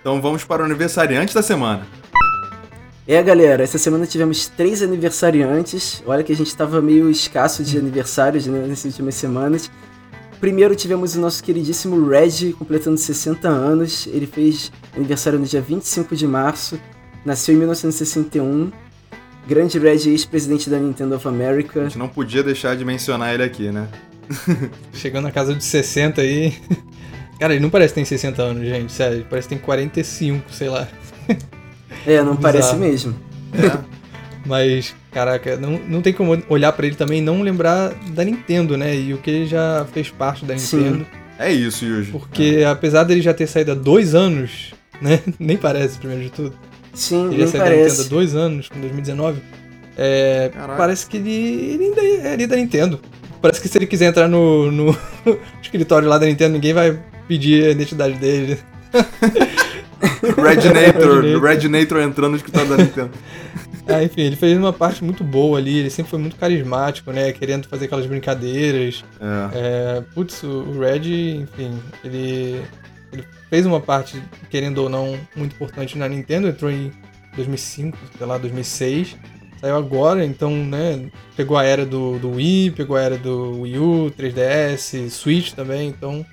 [0.00, 1.86] Então vamos para o aniversariante da semana.
[3.06, 6.02] É, galera, essa semana tivemos três aniversariantes.
[6.06, 9.70] Olha que a gente estava meio escasso de aniversários né, nessas últimas semanas.
[10.40, 14.06] Primeiro tivemos o nosso queridíssimo Reg completando 60 anos.
[14.06, 16.78] Ele fez aniversário no dia 25 de março.
[17.24, 18.70] Nasceu em 1961.
[19.46, 21.80] Grande Reg, ex-presidente da Nintendo of America.
[21.80, 23.88] A gente não podia deixar de mencionar ele aqui, né?
[24.92, 26.54] Chegando na casa de 60 aí.
[27.38, 29.26] Cara, ele não parece que tem 60 anos, gente, sério.
[29.28, 30.88] Parece que tem 45, sei lá.
[32.06, 33.14] É, não parece mesmo.
[33.54, 33.78] É.
[34.44, 38.76] Mas, caraca, não, não tem como olhar para ele também e não lembrar da Nintendo,
[38.76, 38.94] né?
[38.94, 40.98] E o que ele já fez parte da Nintendo.
[40.98, 41.06] Sim.
[41.38, 42.10] É isso, Yuji.
[42.10, 42.66] Porque é.
[42.66, 45.20] apesar dele já ter saído há dois anos, né?
[45.38, 46.54] Nem parece, primeiro de tudo.
[46.94, 49.40] Sim, ele saiu da Nintendo há dois anos, em 2019.
[49.96, 53.00] É, parece que ele, ele ainda é ali da Nintendo.
[53.40, 54.96] Parece que se ele quiser entrar no, no
[55.62, 58.58] escritório lá da Nintendo, ninguém vai pedir a identidade dele.
[60.36, 63.10] Rednator, Rednator entrando no escritório da Nintendo.
[63.86, 67.32] É, enfim, ele fez uma parte muito boa ali, ele sempre foi muito carismático, né?
[67.32, 69.04] Querendo fazer aquelas brincadeiras.
[69.20, 69.98] É.
[69.98, 72.62] é putz, o Red, enfim, ele,
[73.14, 76.92] ele fez uma parte, querendo ou não, muito importante na Nintendo, entrou em
[77.34, 79.16] 2005, sei lá, 2006.
[79.60, 81.08] Saiu agora, então, né?
[81.36, 85.88] Pegou a era do, do Wii, pegou a era do Wii U, 3DS, Switch também,
[85.88, 86.24] então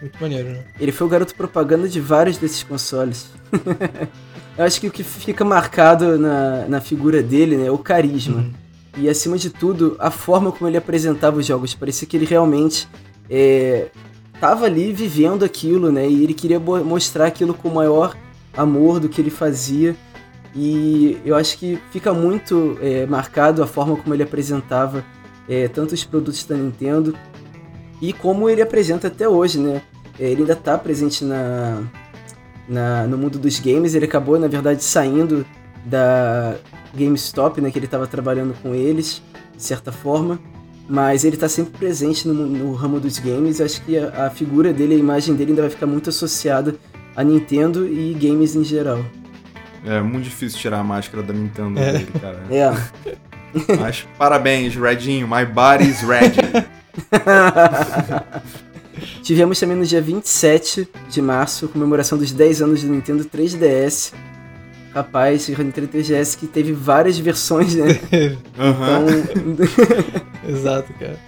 [0.00, 0.64] muito maneiro, né?
[0.78, 3.30] Ele foi o garoto propaganda de vários desses consoles.
[4.56, 8.38] Eu acho que o que fica marcado na, na figura dele, né, é o carisma.
[8.38, 8.52] Uhum.
[8.96, 11.74] E acima de tudo, a forma como ele apresentava os jogos.
[11.74, 12.88] Parecia que ele realmente
[13.28, 13.88] é,
[14.40, 16.08] tava ali vivendo aquilo, né?
[16.08, 18.16] E ele queria mostrar aquilo com o maior
[18.56, 19.96] amor do que ele fazia.
[20.54, 25.04] E eu acho que fica muito é, marcado a forma como ele apresentava
[25.48, 27.14] é, tanto os produtos da Nintendo
[28.00, 29.82] e como ele apresenta até hoje, né?
[30.18, 31.82] É, ele ainda está presente na,
[32.68, 33.94] na, no mundo dos games.
[33.94, 35.46] Ele acabou, na verdade, saindo
[35.84, 36.56] da
[36.94, 37.70] GameStop, né?
[37.70, 39.22] Que ele estava trabalhando com eles,
[39.54, 40.38] de certa forma.
[40.88, 43.60] Mas ele está sempre presente no, no, ramo dos games.
[43.60, 46.76] Acho que a, a, figura dele, a imagem dele ainda vai ficar muito associada
[47.14, 49.04] a Nintendo e games em geral.
[49.84, 51.92] É muito difícil tirar a máscara da Nintendo é.
[51.92, 52.42] dele, cara.
[52.50, 53.16] É.
[53.80, 55.26] Mas parabéns, Redinho.
[55.26, 56.38] My body's ready.
[59.22, 64.12] Tivemos também no dia 27 de março, comemoração dos 10 anos do Nintendo 3DS.
[64.96, 68.00] Rapaz, o Nintendo 3DS que teve várias versões, né?
[68.56, 69.52] uhum.
[69.52, 69.66] Então...
[70.48, 71.18] Exato, cara.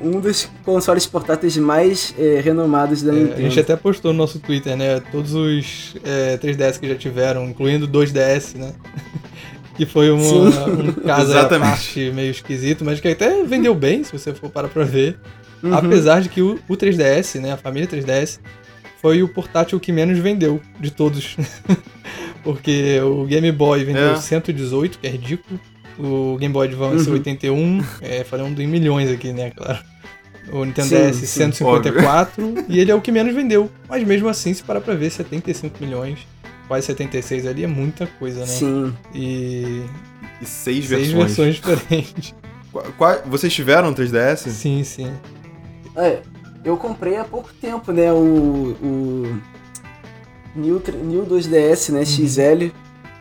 [0.00, 3.38] Um dos consoles portáteis mais é, renomados da é, Nintendo.
[3.38, 5.00] A gente até postou no nosso Twitter, né?
[5.10, 8.72] Todos os é, 3DS que já tiveram, incluindo 2DS, né?
[9.76, 10.22] que foi uma,
[10.68, 14.68] um caso à parte meio esquisito, mas que até vendeu bem, se você for parar
[14.68, 15.18] pra ver.
[15.64, 15.74] Uhum.
[15.74, 18.38] Apesar de que o, o 3DS, né, a família 3DS,
[19.02, 21.36] foi o portátil que menos vendeu de todos.
[22.46, 24.16] Porque o Game Boy vendeu É.
[24.16, 25.58] 118, que é ridículo.
[25.98, 27.14] O Game Boy Advance Uhum.
[27.14, 29.80] 81, é, falando em milhões aqui, né, claro.
[30.52, 31.26] O Nintendo Sim, DS sim.
[31.26, 33.68] 154, e ele é o que menos vendeu.
[33.88, 36.20] Mas mesmo assim, se parar pra ver, 75 milhões,
[36.68, 38.46] quase 76 ali, é muita coisa, né?
[38.46, 38.94] Sim.
[39.12, 39.82] E
[40.40, 41.12] E seis seis versões.
[41.36, 42.32] versões diferentes.
[42.72, 44.48] Qua- qua- vocês tiveram um 3DS?
[44.50, 45.10] sim, sim.
[45.96, 46.20] É,
[46.64, 48.12] eu comprei há pouco tempo, né?
[48.12, 48.76] O.
[48.80, 49.40] o
[50.56, 51.94] New, New 2DS, Uhum.
[51.98, 52.04] né?
[52.04, 52.72] XL.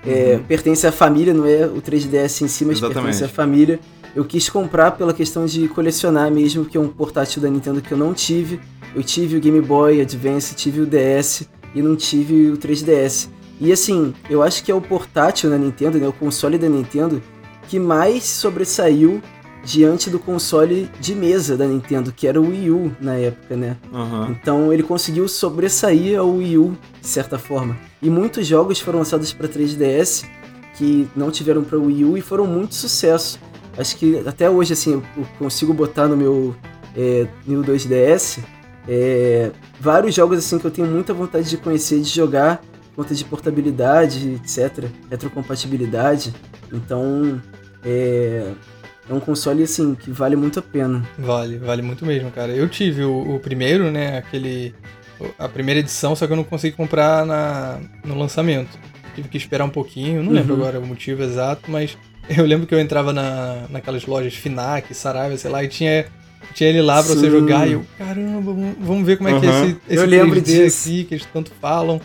[0.07, 3.03] É, pertence à família, não é o 3DS em si, mas Exatamente.
[3.03, 3.79] pertence à família.
[4.15, 7.91] Eu quis comprar pela questão de colecionar mesmo, que é um portátil da Nintendo que
[7.91, 8.59] eu não tive.
[8.95, 13.27] Eu tive o Game Boy Advance, tive o DS e não tive o 3DS.
[13.59, 17.21] E assim, eu acho que é o portátil da Nintendo, né, o console da Nintendo,
[17.67, 19.21] que mais sobressaiu
[19.66, 23.76] diante do console de mesa da Nintendo, que era o Wii U na época, né?
[23.93, 24.30] Aham.
[24.39, 27.76] Então ele conseguiu sobressair ao Wii U, de certa forma.
[28.01, 30.26] E muitos jogos foram lançados para 3DS
[30.78, 33.39] que não tiveram para Wii U e foram muito sucesso.
[33.78, 36.55] Acho que até hoje, assim, eu eu consigo botar no meu
[36.95, 38.39] é, New 2DS
[38.88, 42.61] é, vários jogos assim que eu tenho muita vontade de conhecer, de jogar,
[42.95, 46.34] conta de portabilidade, etc, retrocompatibilidade.
[46.72, 47.41] Então,
[47.84, 48.51] é,
[49.10, 51.08] é um console assim que vale muito a pena.
[51.18, 52.51] Vale, vale muito mesmo, cara.
[52.51, 54.18] Eu tive o, o primeiro, né?
[54.18, 54.74] Aquele.
[55.39, 58.78] A primeira edição, só que eu não consegui comprar na, no lançamento.
[59.16, 60.60] Tive que esperar um pouquinho, não lembro Uhum.
[60.62, 61.97] agora o motivo exato, mas
[62.30, 66.06] eu lembro que eu entrava na, naquelas lojas Finac, Saraiva, sei lá, e tinha,
[66.53, 67.32] tinha ele lá pra você Sim.
[67.32, 70.43] jogar, e eu, caramba, vamos, ver como é que é esse, esse Eu lembro 3D
[70.66, 70.89] disso.
[70.89, 72.01] aqui, que eles tanto falam.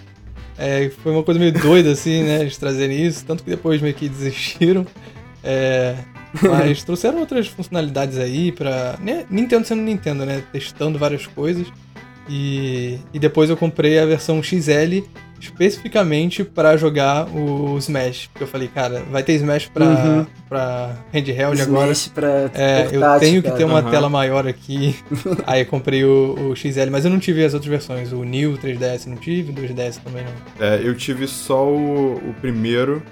[0.57, 3.95] É, foi uma coisa meio doida, assim, né, eles trazerem isso, tanto que depois meio
[3.95, 4.87] que desistiram.
[5.43, 5.97] É,
[6.43, 8.97] mas trouxeram outras funcionalidades aí pra.
[9.01, 10.43] Né, Nintendo sendo Nintendo, né?
[10.53, 11.67] Testando várias coisas.
[12.29, 15.03] E, e depois eu comprei a versão XL
[15.41, 18.29] especificamente pra jogar o Smash.
[18.29, 20.27] Porque eu falei, cara, vai ter Smash pra, Uhum.
[20.49, 21.93] pra handheld agora.
[21.93, 23.91] Smash pra É, eu tenho que ter uma Aham.
[23.91, 24.95] tela maior aqui.
[25.47, 28.13] Aí eu comprei o, o XL, mas eu não tive as outras versões.
[28.13, 30.67] O New 3DS não tive, o 2DS também não.
[30.67, 33.03] É, eu tive só o, o primeiro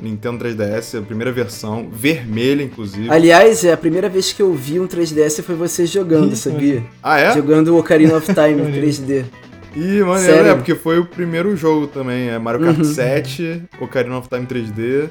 [0.00, 3.08] Nintendo 3DS, a primeira versão, vermelha, inclusive.
[3.10, 6.82] Aliás, é a primeira vez que eu vi um 3DS foi você jogando, Ih, sabia?
[7.02, 7.32] Ah, é?
[7.34, 8.86] Jogando Ocarina of Time em Maneiro.
[8.86, 9.24] 3D.
[9.74, 10.50] Ih, mano, Sério?
[10.50, 12.28] é, porque foi o primeiro jogo também.
[12.30, 12.84] É Mario Kart Uhum.
[12.84, 15.08] 7, Ocarina of Time 3D.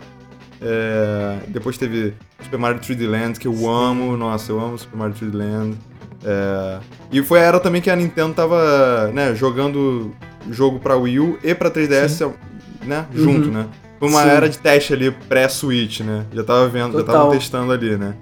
[0.62, 2.14] é, depois teve
[2.44, 4.16] Super Mario 3D Land, que eu amo.
[4.18, 5.78] Nossa, eu amo Super Mario 3D Land.
[6.24, 6.80] É,
[7.12, 10.12] e foi a era também que a Nintendo tava, né, jogando
[10.50, 12.32] jogo pra Wii U e pra 3DS,
[12.84, 13.24] né, Uhum.
[13.24, 13.66] junto, né?
[14.02, 14.30] Uma Sim.
[14.30, 16.26] era de teste ali, pré-Switch, né?
[16.34, 17.16] Já tava vendo, já Total.
[17.16, 18.16] tava testando ali, né?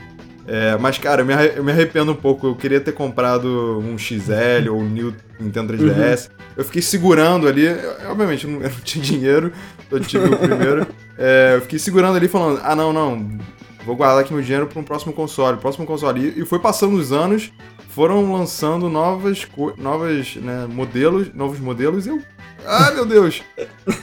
[0.45, 2.47] É, mas, cara, eu me, arre- eu me arrependo um pouco.
[2.47, 6.29] Eu queria ter comprado um XL ou um New Nintendo 3DS.
[6.57, 7.65] Eu fiquei segurando ali.
[7.65, 9.51] eu- obviamente, eu não, eu não tinha dinheiro.
[9.89, 10.85] Eu tive o primeiro.
[11.17, 13.37] É, eu fiquei segurando ali, falando: ah, não, não.
[13.85, 15.57] Vou guardar aqui meu dinheiro para um próximo console.
[15.57, 16.33] Próximo console.
[16.37, 17.51] E, e foi passando os anos.
[17.89, 19.47] Foram lançando novas,
[19.77, 22.21] novas né, modelos, novos modelos e eu.
[22.65, 23.41] Ah, meu Deus!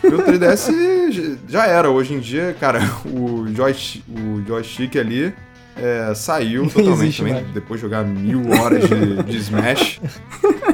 [0.03, 1.91] Meu 3DS j- já era.
[1.91, 5.33] Hoje em dia, cara, o joystick, o joystick ali
[5.77, 7.35] é, saiu Nem totalmente também.
[7.35, 7.47] mais.
[7.53, 10.01] Depois de jogar mil horas de, de Smash,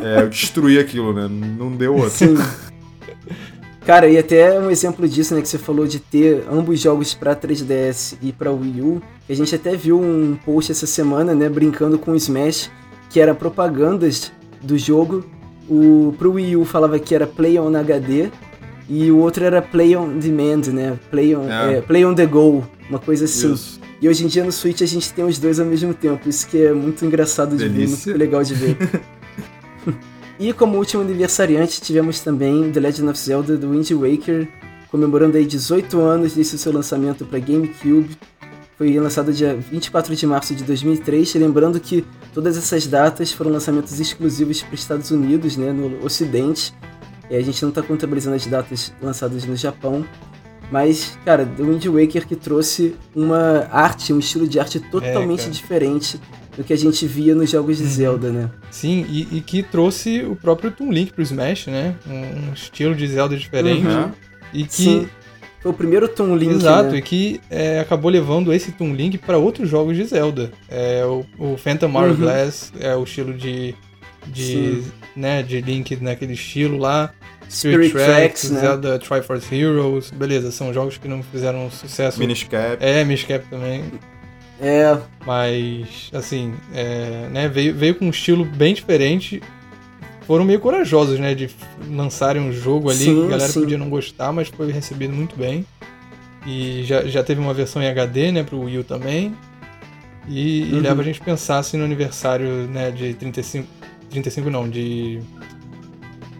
[0.03, 1.29] é, eu destruí aquilo, né?
[1.31, 2.11] Não deu outro.
[2.11, 2.37] Sim.
[3.85, 7.37] Cara, e até um exemplo disso, né, que você falou de ter ambos jogos pra
[7.37, 11.97] 3DS e pra Wii U, a gente até viu um post essa semana, né, brincando
[11.97, 12.69] com o Smash,
[13.09, 15.25] que era propagandas do jogo.
[15.69, 18.29] O pro Wii U falava que era Play on HD
[18.89, 20.97] e o outro era Play on Demand, né?
[21.11, 21.79] Play on, É.
[21.79, 23.53] é, play on the Go, uma coisa assim.
[23.53, 23.81] Isso.
[24.01, 26.47] E hoje em dia no Switch a gente tem os dois ao mesmo tempo, isso
[26.47, 28.77] que é muito engraçado de ver, muito legal de ver.
[30.39, 34.47] e como último aniversariante tivemos também The Legend of Zelda do Wind Waker,
[34.91, 38.11] comemorando aí 18 anos desde o seu lançamento para GameCube.
[38.79, 42.05] Foi lançado dia 24 de março de 2003, lembrando que
[42.35, 46.75] todas essas datas foram lançamentos exclusivos para os Estados Unidos, né, no Ocidente.
[47.31, 50.05] E a gente não está contabilizando as datas lançadas no Japão.
[50.71, 55.51] Mas, cara, The Wind Waker que trouxe uma arte, um estilo de arte totalmente cara.
[55.53, 56.21] diferente
[56.57, 57.89] do que a gente via nos jogos de Uhum.
[57.91, 58.51] Zelda, né?
[58.71, 61.95] Sim, e, e que trouxe o próprio Toon Link pro Smash, né?
[62.07, 63.87] Um, um estilo de Zelda diferente.
[63.87, 64.11] Uhum.
[64.53, 64.71] E que.
[64.73, 65.09] Sim.
[65.67, 66.99] Foi o primeiro Toon Link, Exato, né?
[66.99, 70.53] e que é, acabou levando esse Toon Link para outros jogos de Zelda.
[70.69, 73.75] É, o, o Phantom Hourglass é o estilo de,
[74.29, 74.93] de, Sim.
[75.17, 77.13] né, de Link naquele estilo lá.
[77.51, 78.61] Spirit Tracks, né?
[78.61, 82.21] Zelda Triforce Heroes, beleza, são jogos que não fizeram sucesso.
[82.21, 82.77] Miniscap.
[82.79, 83.83] É, Mishcap também.
[84.61, 84.97] É,
[85.27, 89.43] Mas, assim, é, né, veio, veio com um estilo bem diferente.
[90.27, 91.35] Foram meio corajosos, né?
[91.35, 91.49] De
[91.91, 93.61] lançarem um jogo ali, Sim, a galera sim.
[93.61, 95.65] podia não gostar, mas foi recebido muito bem.
[96.47, 99.35] E já, já teve uma versão em HD, né, pro Wii U também.
[100.29, 100.81] E, e Uhum.
[100.81, 103.67] leva a gente a pensar assim no aniversário, né, de 35.
[104.11, 105.21] 35 não, de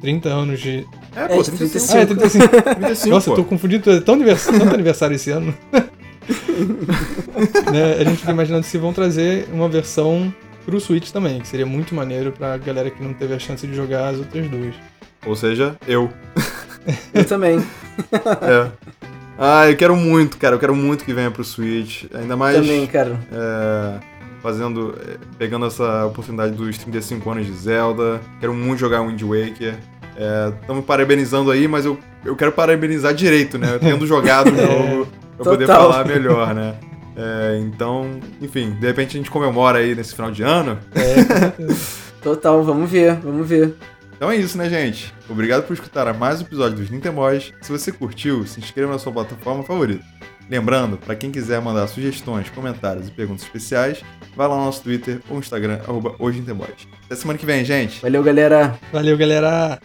[0.01, 0.87] 30 anos de.
[1.15, 1.93] É, É, pô, de 35.
[1.97, 2.49] Ah, é 35.
[2.49, 3.43] 35, Nossa, eu pô.
[3.43, 3.97] tô confundindo tudo.
[3.97, 5.53] É tão aniversário, tanto aniversário esse ano.
[7.73, 10.33] né, a gente fica imaginando se vão trazer uma versão
[10.67, 13.75] pro Switch também, que seria muito maneiro pra galera que não teve a chance de
[13.75, 14.75] jogar as outras duas.
[15.25, 16.11] Ou seja, eu.
[17.15, 17.59] Eu também.
[18.43, 18.71] É.
[19.39, 20.55] Ah, eu quero muito, cara.
[20.55, 22.05] Eu quero muito que venha pro Switch.
[22.15, 23.19] Ainda mais Também, cara.
[23.33, 23.99] é,
[24.43, 24.95] fazendo.
[25.01, 28.21] é, pegando essa oportunidade dos 35 anos de Zelda.
[28.41, 29.77] Quero muito jogar Wind Waker.
[30.61, 33.79] Estamos parabenizando aí, mas eu, eu quero parabenizar direito, né?
[33.79, 35.91] Tendo jogado o jogo pra poder Total.
[35.93, 36.75] falar melhor, né?
[37.17, 40.79] É, então, enfim, de repente a gente comemora aí nesse final de ano.
[40.95, 41.53] É.
[42.23, 43.75] Total, vamos ver, vamos ver.
[44.17, 45.15] Então é isso, né, gente?
[45.29, 47.53] Obrigado por escutar a mais um episódio dos Nintemóis.
[47.61, 50.05] Se você curtiu, se inscreva na sua plataforma favorita.
[50.49, 54.03] Lembrando, para quem quiser mandar sugestões, comentários e perguntas especiais,
[54.37, 56.43] vai lá no nosso Twitter ou Instagram, arroba hoje.
[57.05, 58.01] Até semana que vem, gente!
[58.01, 58.79] Valeu, galera.
[58.93, 59.81] Valeu, galera!